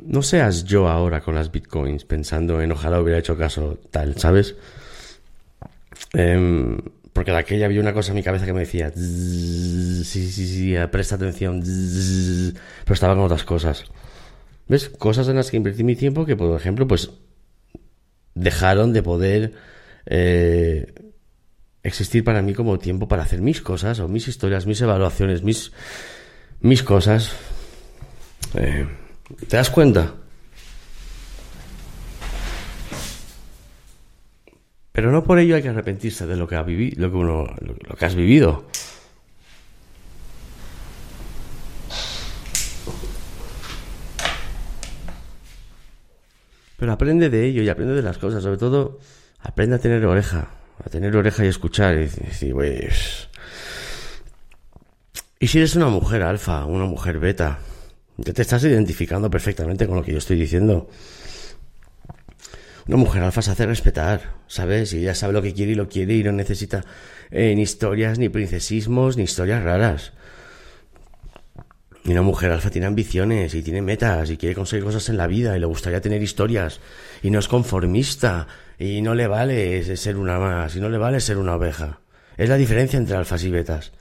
No 0.01 0.21
seas 0.21 0.65
yo 0.65 0.89
ahora 0.89 1.21
con 1.21 1.35
las 1.35 1.53
bitcoins 1.53 2.03
pensando 2.03 2.62
en 2.62 2.73
ojalá 2.73 2.99
hubiera 2.99 3.17
hecho 3.17 3.38
caso 3.38 3.79
tal, 3.91 4.17
¿sabes? 4.17 4.57
Em, 6.12 6.77
porque 7.13 7.31
de 7.31 7.38
aquella 7.38 7.67
había 7.67 7.79
una 7.79 7.93
cosa 7.93 8.12
en 8.12 8.15
mi 8.15 8.23
cabeza 8.23 8.45
que 8.45 8.51
me 8.51 8.59
decía, 8.59 8.91
sí, 8.93 10.03
sí, 10.03 10.29
sí, 10.31 10.75
presta 10.91 11.15
atención, 11.15 11.63
pero 12.83 12.93
estaba 12.93 13.15
con 13.15 13.23
otras 13.23 13.45
cosas. 13.45 13.85
¿Ves? 14.67 14.89
Cosas 14.89 15.29
en 15.29 15.38
las 15.38 15.49
que 15.49 15.55
invertí 15.55 15.85
mi 15.85 15.95
tiempo 15.95 16.25
que, 16.25 16.35
por 16.35 16.59
ejemplo, 16.59 16.89
pues 16.89 17.12
dejaron 18.35 18.91
de 18.91 19.01
poder 19.01 19.53
eh, 20.10 20.91
existir 21.84 22.24
para 22.24 22.41
mí 22.41 22.54
como 22.56 22.80
tiempo 22.80 23.08
para 23.08 23.22
hacer 23.22 23.41
mis 23.41 23.62
cosas 23.62 24.00
o 24.00 24.08
mis 24.08 24.28
historias, 24.28 24.65
mis 24.65 24.82
evaluaciones, 24.82 25.43
mis, 25.43 25.72
mis 26.62 26.82
cosas. 26.82 27.32
Eh, 28.56 28.88
¿Te 29.48 29.56
das 29.58 29.69
cuenta? 29.69 30.15
Pero 34.91 35.12
no 35.12 35.24
por 35.24 35.38
ello 35.38 35.56
hay 35.56 35.62
que 35.62 35.69
arrepentirse 35.69 36.26
de 36.26 36.36
lo 36.36 36.48
que 36.48 36.56
ha 36.56 36.63
lo 36.63 37.12
que 37.12 37.17
uno, 37.17 37.45
lo 37.88 37.95
que 37.95 38.06
has 38.06 38.15
vivido. 38.15 38.65
Pero 46.78 46.93
aprende 46.93 47.30
de 47.30 47.45
ello 47.45 47.62
y 47.62 47.69
aprende 47.69 47.93
de 47.93 48.02
las 48.02 48.17
cosas, 48.17 48.41
sobre 48.41 48.58
todo 48.58 49.00
aprende 49.41 49.75
a 49.75 49.80
tener 49.80 50.06
oreja, 50.06 50.49
a 50.84 50.89
tener 50.89 51.15
oreja 51.15 51.45
y 51.45 51.47
escuchar 51.47 51.95
y 51.95 52.08
decir, 52.08 52.54
pues... 52.54 53.30
Y 55.39 55.47
si 55.47 55.60
eres 55.60 55.75
una 55.75 55.88
mujer 55.88 56.21
alfa, 56.23 56.65
una 56.65 56.86
mujer 56.86 57.19
beta, 57.19 57.60
ya 58.17 58.34
te 58.34 58.41
estás 58.41 58.63
identificando 58.65 59.30
perfectamente 59.30 59.88
con 59.88 59.95
lo 59.95 60.04
que 60.04 60.12
yo 60.12 60.17
estoy 60.17 60.38
diciendo. 60.38 60.89
Una 62.88 62.97
mujer 62.97 63.23
alfa 63.23 63.41
se 63.41 63.52
hace 63.52 63.65
respetar, 63.65 64.34
¿sabes? 64.47 64.93
Y 64.93 64.99
ella 64.99 65.15
sabe 65.15 65.32
lo 65.32 65.41
que 65.41 65.54
quiere 65.54 65.71
y 65.71 65.75
lo 65.75 65.88
quiere 65.88 66.15
y 66.15 66.23
no 66.23 66.34
necesita 66.34 66.84
eh, 67.32 67.54
ni 67.56 67.62
historias, 67.62 68.19
ni 68.19 68.28
princesismos, 68.28 69.15
ni 69.15 69.23
historias 69.23 69.63
raras. 69.63 70.12
Y 72.10 72.12
una 72.12 72.24
mujer 72.24 72.52
alfa 72.52 72.72
tiene 72.72 72.88
ambiciones 72.88 73.54
y 73.54 73.62
tiene 73.62 73.84
metas 73.84 74.32
y 74.32 74.38
quiere 74.38 74.56
conseguir 74.56 74.84
cosas 74.84 75.10
en 75.10 75.17
la 75.17 75.28
vida 75.28 75.56
y 75.56 75.60
le 75.60 75.67
gustaría 75.67 76.02
tener 76.02 76.24
historias 76.24 76.80
y 77.22 77.30
no 77.30 77.38
es 77.38 77.48
conformista 77.48 78.48
y 78.80 79.04
no 79.04 79.13
le 79.13 79.28
vale 79.28 79.95
ser 79.95 80.17
una 80.17 80.39
más, 80.39 80.76
y 80.76 80.80
no 80.80 80.89
le 80.89 80.98
vale 80.98 81.19
ser 81.19 81.38
una 81.38 81.54
oveja. 81.54 82.00
Es 82.36 82.50
la 82.50 82.58
diferencia 82.58 82.98
entre 82.98 83.15
alfas 83.15 83.43
y 83.43 83.52
betas. 83.52 83.91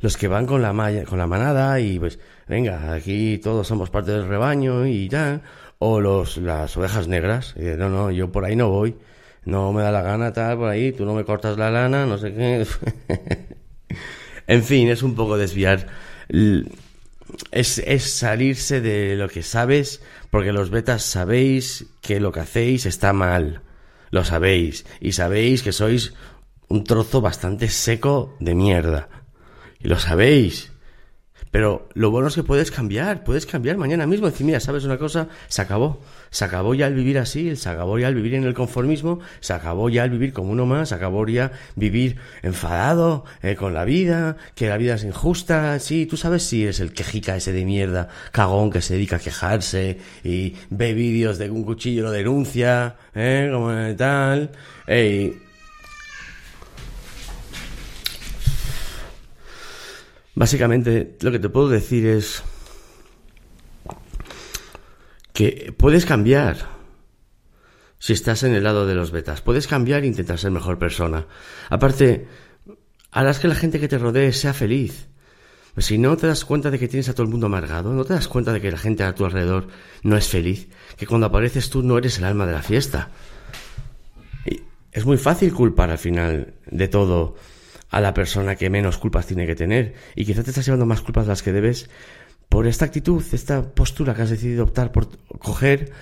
Los 0.00 0.16
que 0.16 0.26
van 0.26 0.44
con 0.44 0.60
la, 0.60 0.72
con 1.04 1.20
la 1.20 1.28
manada 1.28 1.78
y 1.78 2.00
pues, 2.00 2.18
venga, 2.48 2.94
aquí 2.94 3.38
todos 3.38 3.68
somos 3.68 3.90
parte 3.90 4.10
del 4.10 4.26
rebaño 4.26 4.84
y 4.84 5.08
ya. 5.08 5.40
O 5.78 6.00
los, 6.00 6.38
las 6.38 6.76
ovejas 6.76 7.06
negras. 7.06 7.54
Y, 7.56 7.62
no, 7.78 7.88
no, 7.88 8.10
yo 8.10 8.32
por 8.32 8.44
ahí 8.44 8.56
no 8.56 8.70
voy. 8.70 8.96
No 9.44 9.72
me 9.72 9.82
da 9.82 9.92
la 9.92 10.02
gana 10.02 10.32
tal 10.32 10.56
por 10.56 10.68
ahí, 10.68 10.90
tú 10.90 11.04
no 11.04 11.14
me 11.14 11.24
cortas 11.24 11.56
la 11.56 11.70
lana, 11.70 12.06
no 12.06 12.18
sé 12.18 12.34
qué. 12.34 12.66
en 14.48 14.64
fin, 14.64 14.88
es 14.88 15.04
un 15.04 15.14
poco 15.14 15.38
desviar. 15.38 15.86
Es, 17.50 17.78
es 17.78 18.10
salirse 18.10 18.80
de 18.80 19.16
lo 19.16 19.28
que 19.28 19.42
sabes, 19.42 20.02
porque 20.30 20.52
los 20.52 20.70
betas 20.70 21.02
sabéis 21.02 21.86
que 22.00 22.20
lo 22.20 22.32
que 22.32 22.40
hacéis 22.40 22.86
está 22.86 23.12
mal 23.12 23.62
lo 24.12 24.24
sabéis. 24.24 24.84
Y 25.00 25.12
sabéis 25.12 25.64
que 25.64 25.72
sois 25.72 26.14
un 26.68 26.84
trozo 26.84 27.20
bastante 27.20 27.68
seco 27.68 28.36
de 28.38 28.54
mierda. 28.54 29.08
Y 29.80 29.88
lo 29.88 29.98
sabéis. 29.98 30.71
Pero 31.52 31.86
lo 31.92 32.10
bueno 32.10 32.28
es 32.28 32.34
que 32.34 32.42
puedes 32.42 32.70
cambiar, 32.70 33.24
puedes 33.24 33.44
cambiar 33.44 33.76
mañana 33.76 34.06
mismo. 34.06 34.26
Decir, 34.26 34.46
mira, 34.46 34.58
¿sabes 34.58 34.84
una 34.84 34.96
cosa? 34.96 35.28
Se 35.48 35.60
acabó. 35.60 36.00
Se 36.30 36.46
acabó 36.46 36.74
ya 36.74 36.86
el 36.86 36.94
vivir 36.94 37.18
así, 37.18 37.54
se 37.56 37.68
acabó 37.68 37.98
ya 37.98 38.08
el 38.08 38.14
vivir 38.14 38.34
en 38.34 38.44
el 38.44 38.54
conformismo, 38.54 39.20
se 39.40 39.52
acabó 39.52 39.90
ya 39.90 40.04
el 40.04 40.10
vivir 40.10 40.32
como 40.32 40.50
uno 40.50 40.64
más, 40.64 40.88
se 40.88 40.94
acabó 40.94 41.28
ya 41.28 41.52
vivir 41.76 42.16
enfadado 42.42 43.26
eh, 43.42 43.54
con 43.54 43.74
la 43.74 43.84
vida, 43.84 44.38
que 44.54 44.66
la 44.66 44.78
vida 44.78 44.94
es 44.94 45.04
injusta. 45.04 45.78
Sí, 45.78 46.06
tú 46.06 46.16
sabes 46.16 46.42
si 46.42 46.62
eres 46.62 46.80
el 46.80 46.94
quejica 46.94 47.36
ese 47.36 47.52
de 47.52 47.66
mierda, 47.66 48.08
cagón 48.32 48.70
que 48.70 48.80
se 48.80 48.94
dedica 48.94 49.16
a 49.16 49.18
quejarse 49.18 49.98
y 50.24 50.54
ve 50.70 50.94
vídeos 50.94 51.36
de 51.36 51.50
un 51.50 51.64
cuchillo 51.64 52.04
lo 52.04 52.10
denuncia, 52.10 52.96
¿eh? 53.14 53.50
Como 53.52 53.70
tal. 53.96 54.52
Ey, 54.86 55.38
Básicamente, 60.34 61.16
lo 61.20 61.30
que 61.30 61.38
te 61.38 61.48
puedo 61.48 61.68
decir 61.68 62.06
es 62.06 62.42
que 65.32 65.74
puedes 65.76 66.06
cambiar 66.06 66.72
si 67.98 68.12
estás 68.12 68.42
en 68.42 68.54
el 68.54 68.64
lado 68.64 68.86
de 68.86 68.94
los 68.94 69.12
betas. 69.12 69.42
Puedes 69.42 69.66
cambiar 69.66 70.02
e 70.02 70.08
intentar 70.08 70.38
ser 70.38 70.50
mejor 70.50 70.78
persona. 70.78 71.26
Aparte, 71.70 72.26
harás 73.12 73.38
que 73.38 73.48
la 73.48 73.54
gente 73.54 73.78
que 73.78 73.88
te 73.88 73.98
rodee 73.98 74.32
sea 74.32 74.52
feliz. 74.52 75.08
Si 75.78 75.98
no 75.98 76.16
te 76.16 76.26
das 76.26 76.44
cuenta 76.44 76.70
de 76.70 76.78
que 76.78 76.88
tienes 76.88 77.08
a 77.08 77.14
todo 77.14 77.24
el 77.24 77.30
mundo 77.30 77.46
amargado, 77.46 77.92
no 77.92 78.04
te 78.04 78.14
das 78.14 78.28
cuenta 78.28 78.52
de 78.52 78.60
que 78.60 78.72
la 78.72 78.78
gente 78.78 79.04
a 79.04 79.14
tu 79.14 79.24
alrededor 79.24 79.68
no 80.02 80.16
es 80.16 80.28
feliz, 80.28 80.68
que 80.96 81.06
cuando 81.06 81.28
apareces 81.28 81.70
tú 81.70 81.82
no 81.82 81.96
eres 81.96 82.18
el 82.18 82.24
alma 82.24 82.44
de 82.44 82.52
la 82.52 82.62
fiesta. 82.62 83.10
Y 84.44 84.60
es 84.90 85.06
muy 85.06 85.16
fácil 85.16 85.52
culpar 85.54 85.90
al 85.90 85.98
final 85.98 86.54
de 86.66 86.88
todo 86.88 87.36
a 87.92 88.00
la 88.00 88.14
persona 88.14 88.56
que 88.56 88.70
menos 88.70 88.98
culpas 88.98 89.26
tiene 89.26 89.46
que 89.46 89.54
tener. 89.54 89.94
Y 90.16 90.24
quizás 90.24 90.44
te 90.44 90.50
estás 90.50 90.64
llevando 90.64 90.86
más 90.86 91.02
culpas 91.02 91.26
de 91.26 91.28
las 91.28 91.42
que 91.42 91.52
debes 91.52 91.88
por 92.48 92.66
esta 92.66 92.86
actitud, 92.86 93.22
esta 93.32 93.74
postura 93.74 94.14
que 94.14 94.22
has 94.22 94.30
decidido 94.30 94.64
optar 94.64 94.92
por 94.92 95.08
coger, 95.38 95.92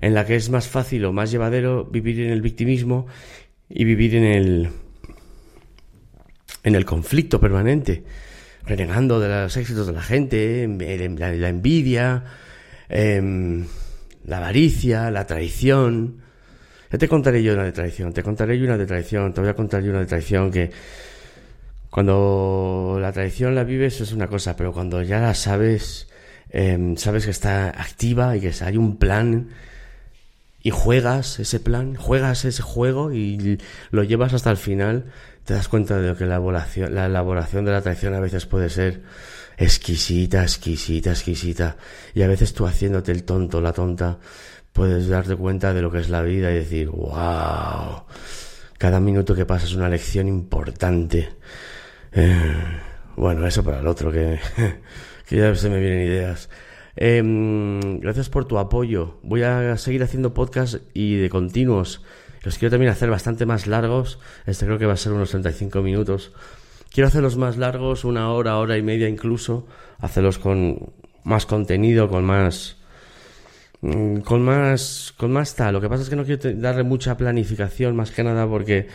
en 0.00 0.14
la 0.14 0.24
que 0.24 0.36
es 0.36 0.48
más 0.48 0.68
fácil 0.68 1.04
o 1.04 1.12
más 1.12 1.30
llevadero 1.30 1.84
vivir 1.84 2.20
en 2.20 2.30
el 2.30 2.40
victimismo 2.40 3.06
y 3.68 3.84
vivir 3.84 4.14
en 4.14 4.24
el 4.24 4.70
en 6.62 6.74
el 6.74 6.84
conflicto 6.84 7.40
permanente, 7.40 8.04
renegando 8.64 9.18
de 9.18 9.28
los 9.28 9.56
éxitos 9.56 9.86
de 9.86 9.92
la 9.92 10.02
gente, 10.02 10.68
la, 11.18 11.48
envidia, 11.48 12.24
em, 12.88 13.66
la 14.24 14.36
avaricia, 14.36 15.10
la 15.10 15.26
traición. 15.26 16.20
Ya 16.92 16.98
te 16.98 17.08
contaré 17.08 17.42
yo 17.42 17.54
una 17.54 17.64
de 17.64 17.72
traición, 17.72 18.12
te 18.12 18.22
contaré 18.22 18.58
yo 18.58 18.66
una 18.66 18.76
de 18.76 18.86
traición, 18.86 19.32
te 19.32 19.40
voy 19.40 19.50
a 19.50 19.54
contar 19.54 19.82
yo 19.82 19.90
una 19.90 20.00
de 20.00 20.06
traición 20.06 20.50
que 20.50 20.70
cuando 21.90 22.98
la 23.00 23.12
tradición 23.12 23.54
la 23.54 23.64
vives 23.64 24.00
es 24.00 24.12
una 24.12 24.28
cosa, 24.28 24.56
pero 24.56 24.72
cuando 24.72 25.02
ya 25.02 25.20
la 25.20 25.34
sabes, 25.34 26.08
em, 26.50 26.96
sabes 26.96 27.24
que 27.24 27.30
está 27.32 27.68
activa 27.68 28.36
y 28.36 28.40
que 28.40 28.52
hay 28.62 28.76
un 28.76 28.96
plan 28.96 29.48
y 30.62 30.70
juegas 30.70 31.40
ese 31.40 31.58
plan, 31.58 31.96
juegas 31.96 32.44
ese 32.44 32.62
juego 32.62 33.12
y 33.12 33.58
lo 33.90 34.04
llevas 34.04 34.34
hasta 34.34 34.50
el 34.50 34.56
final, 34.56 35.06
te 35.44 35.54
das 35.54 35.68
cuenta 35.68 35.98
de 35.98 36.14
que 36.14 36.26
la 36.26 36.36
elaboración, 36.36 36.94
la 36.94 37.06
elaboración 37.06 37.64
de 37.64 37.72
la 37.72 37.82
tradición 37.82 38.14
a 38.14 38.20
veces 38.20 38.46
puede 38.46 38.68
ser 38.68 39.02
exquisita, 39.56 40.42
exquisita, 40.42 41.10
exquisita. 41.10 41.76
Y 42.14 42.22
a 42.22 42.28
veces 42.28 42.54
tú 42.54 42.66
haciéndote 42.66 43.12
el 43.12 43.24
tonto, 43.24 43.60
la 43.60 43.72
tonta, 43.72 44.18
puedes 44.72 45.08
darte 45.08 45.36
cuenta 45.36 45.74
de 45.74 45.82
lo 45.82 45.90
que 45.90 45.98
es 45.98 46.08
la 46.08 46.22
vida 46.22 46.50
y 46.50 46.54
decir, 46.54 46.88
wow, 46.88 48.04
cada 48.78 49.00
minuto 49.00 49.34
que 49.34 49.44
pasa 49.44 49.66
es 49.66 49.74
una 49.74 49.88
lección 49.88 50.28
importante. 50.28 51.30
Eh, 52.12 52.54
bueno, 53.16 53.46
eso 53.46 53.62
para 53.62 53.80
el 53.80 53.86
otro, 53.86 54.10
que, 54.10 54.38
que 55.28 55.36
ya 55.36 55.54
se 55.54 55.68
me 55.68 55.80
vienen 55.80 56.06
ideas. 56.06 56.48
Em, 56.96 58.00
gracias 58.00 58.28
por 58.28 58.46
tu 58.46 58.58
apoyo. 58.58 59.18
Voy 59.22 59.42
a 59.42 59.76
seguir 59.76 60.02
haciendo 60.02 60.34
podcast 60.34 60.76
y 60.92 61.16
de 61.16 61.30
continuos. 61.30 62.02
Los 62.42 62.58
quiero 62.58 62.70
también 62.70 62.92
hacer 62.92 63.10
bastante 63.10 63.46
más 63.46 63.66
largos. 63.66 64.18
Este 64.46 64.66
creo 64.66 64.78
que 64.78 64.86
va 64.86 64.94
a 64.94 64.96
ser 64.96 65.12
unos 65.12 65.30
35 65.30 65.82
minutos. 65.82 66.32
Quiero 66.92 67.08
hacerlos 67.08 67.36
más 67.36 67.56
largos, 67.56 68.04
una 68.04 68.32
hora, 68.32 68.58
hora 68.58 68.76
y 68.76 68.82
media 68.82 69.08
incluso. 69.08 69.66
Hacerlos 69.98 70.38
con 70.38 70.92
más 71.22 71.46
contenido, 71.46 72.08
con 72.08 72.24
más 72.24 72.78
mm, 73.82 74.20
con 74.20 74.42
más 74.42 75.14
con 75.16 75.32
más 75.32 75.54
tal. 75.54 75.74
Lo 75.74 75.80
que 75.80 75.88
pasa 75.88 76.02
es 76.02 76.10
que 76.10 76.16
no 76.16 76.24
quiero 76.24 76.52
darle 76.54 76.82
mucha 76.82 77.16
planificación 77.16 77.94
más 77.94 78.10
que 78.10 78.24
nada 78.24 78.46
porque 78.48 78.88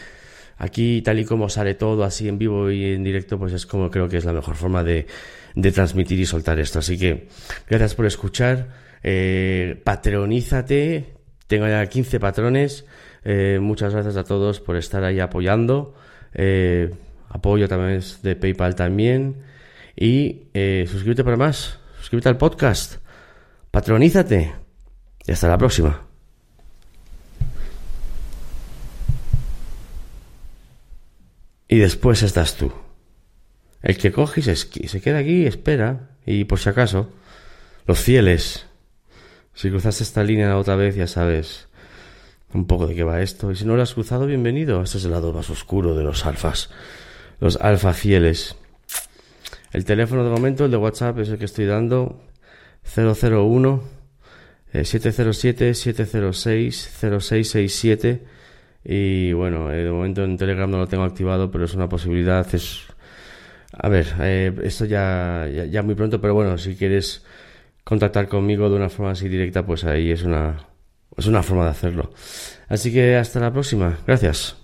Aquí, 0.58 1.02
tal 1.02 1.20
y 1.20 1.26
como 1.26 1.50
sale 1.50 1.76
todo 1.76 2.04
así 2.04 2.30
en 2.30 2.38
vivo 2.38 2.72
y 2.72 2.94
en 2.94 3.04
directo, 3.04 3.38
pues 3.38 3.54
es 3.54 3.66
como 3.66 3.92
creo 3.92 4.08
que 4.08 4.18
es 4.18 4.26
la 4.26 4.34
mejor 4.34 4.56
forma 4.56 4.84
de, 4.84 5.06
de 5.56 5.72
transmitir 5.72 6.20
y 6.20 6.26
soltar 6.26 6.60
esto. 6.60 6.80
Así 6.80 6.98
que 6.98 7.28
gracias 7.68 7.96
por 7.96 8.06
escuchar. 8.06 8.68
Eh, 9.04 9.80
patronízate. 9.84 11.14
Tengo 11.48 11.68
ya 11.68 11.86
15 11.86 12.20
patrones. 12.20 12.86
Eh, 13.24 13.60
muchas 13.62 13.94
gracias 13.94 14.18
a 14.18 14.24
todos 14.24 14.60
por 14.60 14.76
estar 14.78 15.04
ahí 15.04 15.20
apoyando. 15.20 15.94
Eh, 16.34 16.92
apoyo 17.30 17.68
también 17.68 18.02
de 18.24 18.36
PayPal 18.36 18.76
también. 18.76 19.44
Y 19.96 20.48
suscríbete 20.88 21.24
para 21.24 21.38
más. 21.38 21.80
Suscríbete 22.00 22.30
al 22.30 22.38
podcast. 22.38 22.96
Patronízate. 23.72 24.54
Y 25.28 25.32
hasta 25.32 25.48
la 25.48 25.58
próxima. 25.58 26.15
Y 31.68 31.78
después 31.80 32.22
estás 32.24 32.56
tú. 32.56 32.72
El 33.82 33.98
que 33.98 34.12
coge 34.12 34.42
y 34.42 34.44
se, 34.44 35.02
queda 35.02 35.20
aquí 35.20 35.46
espera. 35.46 36.10
Y 36.26 36.46
por 36.46 36.60
si 36.60 36.70
acaso, 36.70 37.12
los 37.86 38.00
fieles. 38.00 38.66
Si 39.54 39.70
cruzaste 39.70 40.04
esta 40.04 40.24
línea 40.24 40.58
otra 40.58 40.76
vez, 40.76 40.96
ya 40.96 41.08
sabes 41.08 41.68
un 42.54 42.66
poco 42.68 42.88
de 42.88 42.96
qué 42.96 43.04
va 43.04 43.22
esto. 43.22 43.52
Y 43.52 43.56
si 43.56 43.66
no 43.66 43.76
lo 43.76 43.84
has 43.84 43.94
cruzado, 43.94 44.26
bienvenido. 44.26 44.82
Este 44.82 44.98
es 44.98 45.06
el 45.06 45.12
lado 45.12 45.34
más 45.34 45.50
oscuro 45.50 45.96
de 45.96 46.04
los 46.04 46.26
alfas. 46.26 46.70
Los 47.40 47.58
alfa 47.58 47.94
fieles. 47.94 48.56
El 49.72 49.86
teléfono 49.86 50.24
de 50.24 50.30
momento, 50.30 50.66
el 50.66 50.72
de 50.72 50.78
WhatsApp, 50.78 51.20
es 51.20 51.30
el 51.30 51.38
que 51.38 51.46
estoy 51.46 51.66
dando. 51.66 52.22
001 52.96 53.84
707 54.72 55.74
706 55.74 56.90
0667 57.02 58.35
y 58.86 59.34
bueno, 59.34 59.72
eh, 59.72 59.84
de 59.84 59.92
momento 59.92 60.24
en 60.24 60.38
Telegram 60.38 60.70
no 60.70 60.78
lo 60.78 60.88
tengo 60.88 61.04
activado, 61.04 61.50
pero 61.50 61.66
es 61.66 61.74
una 61.74 61.90
posibilidad. 61.90 62.46
Es, 62.54 62.84
a 63.74 63.90
ver, 63.90 64.14
eh, 64.22 64.54
esto 64.64 64.86
ya, 64.86 65.48
ya, 65.48 65.82
muy 65.82 65.96
pronto, 65.96 66.22
pero 66.22 66.36
bueno, 66.36 66.58
si 66.60 66.76
quieres 66.76 67.26
contactar 67.84 68.28
conmigo 68.28 68.70
de 68.70 68.76
una 68.76 68.90
forma 68.90 69.12
así 69.12 69.28
directa, 69.28 69.66
pues 69.66 69.86
ahí 69.86 70.12
es 70.12 70.24
una, 70.24 70.68
es 71.18 71.26
una 71.26 71.42
forma 71.42 71.64
de 71.64 71.72
hacerlo. 71.72 72.12
Así 72.70 72.94
que 72.94 73.16
hasta 73.16 73.40
la 73.40 73.52
próxima. 73.52 73.98
Gracias. 74.06 74.56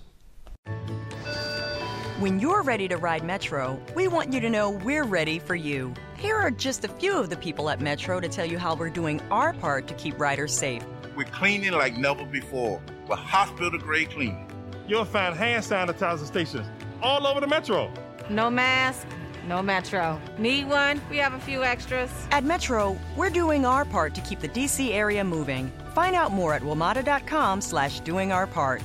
When 2.20 2.38
you're 2.38 2.62
ready 2.62 2.86
to 2.86 2.98
ride 2.98 3.24
Metro, 3.24 3.80
we 3.96 4.06
want 4.06 4.32
you 4.32 4.40
to 4.40 4.48
know 4.48 4.70
we're 4.70 5.02
ready 5.02 5.40
for 5.40 5.56
you. 5.56 5.92
Here 6.16 6.36
are 6.36 6.52
just 6.52 6.84
a 6.84 6.88
few 6.88 7.18
of 7.18 7.28
the 7.30 7.36
people 7.36 7.68
at 7.68 7.80
Metro 7.80 8.20
to 8.20 8.28
tell 8.28 8.46
you 8.46 8.58
how 8.58 8.76
we're 8.76 8.94
doing 8.94 9.20
our 9.32 9.52
part 9.54 9.88
to 9.88 9.94
keep 9.94 10.20
riders 10.20 10.56
safe. 10.56 10.84
We're 11.16 11.24
cleaning 11.24 11.72
like 11.72 11.96
never 11.96 12.24
before 12.24 12.80
with 13.08 13.18
hospital 13.18 13.78
grade 13.78 14.10
cleaning. 14.10 14.48
You'll 14.86 15.04
find 15.04 15.34
hand 15.34 15.64
sanitizer 15.64 16.26
stations 16.26 16.66
all 17.02 17.26
over 17.26 17.40
the 17.40 17.46
metro. 17.46 17.92
No 18.30 18.50
mask, 18.50 19.06
no 19.46 19.62
Metro. 19.62 20.20
Need 20.38 20.68
one? 20.68 21.00
We 21.10 21.16
have 21.18 21.34
a 21.34 21.40
few 21.40 21.64
extras. 21.64 22.10
At 22.30 22.44
Metro, 22.44 22.96
we're 23.16 23.30
doing 23.30 23.66
our 23.66 23.84
part 23.84 24.14
to 24.14 24.20
keep 24.20 24.40
the 24.40 24.48
DC 24.48 24.92
area 24.92 25.24
moving. 25.24 25.72
Find 25.94 26.14
out 26.14 26.32
more 26.32 26.54
at 26.54 26.62
WMATA.com 26.62 27.60
slash 27.60 28.00
doing 28.00 28.32
our 28.32 28.46
part. 28.46 28.82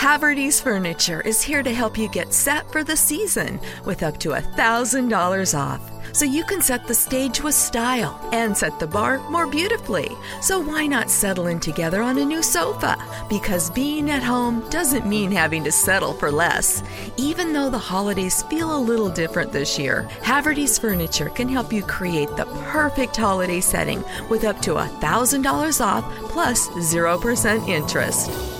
Haverty's 0.00 0.62
Furniture 0.62 1.20
is 1.20 1.42
here 1.42 1.62
to 1.62 1.74
help 1.74 1.98
you 1.98 2.08
get 2.08 2.32
set 2.32 2.72
for 2.72 2.82
the 2.82 2.96
season 2.96 3.60
with 3.84 4.02
up 4.02 4.16
to 4.20 4.30
$1,000 4.30 5.58
off 5.58 6.16
so 6.16 6.24
you 6.24 6.42
can 6.42 6.62
set 6.62 6.86
the 6.86 6.94
stage 6.94 7.42
with 7.42 7.54
style 7.54 8.18
and 8.32 8.56
set 8.56 8.78
the 8.78 8.86
bar 8.86 9.18
more 9.28 9.46
beautifully. 9.46 10.08
So 10.40 10.58
why 10.58 10.86
not 10.86 11.10
settle 11.10 11.48
in 11.48 11.60
together 11.60 12.00
on 12.00 12.16
a 12.16 12.24
new 12.24 12.42
sofa? 12.42 12.96
Because 13.28 13.68
being 13.68 14.08
at 14.08 14.22
home 14.22 14.66
doesn't 14.70 15.06
mean 15.06 15.30
having 15.30 15.64
to 15.64 15.70
settle 15.70 16.14
for 16.14 16.32
less. 16.32 16.82
Even 17.18 17.52
though 17.52 17.68
the 17.68 17.78
holidays 17.78 18.42
feel 18.44 18.74
a 18.74 18.80
little 18.80 19.10
different 19.10 19.52
this 19.52 19.78
year, 19.78 20.08
Haverty's 20.22 20.78
Furniture 20.78 21.28
can 21.28 21.46
help 21.46 21.74
you 21.74 21.82
create 21.82 22.34
the 22.38 22.46
perfect 22.72 23.18
holiday 23.18 23.60
setting 23.60 24.02
with 24.30 24.44
up 24.44 24.62
to 24.62 24.76
$1,000 24.76 25.84
off 25.84 26.04
plus 26.30 26.68
0% 26.68 27.68
interest. 27.68 28.59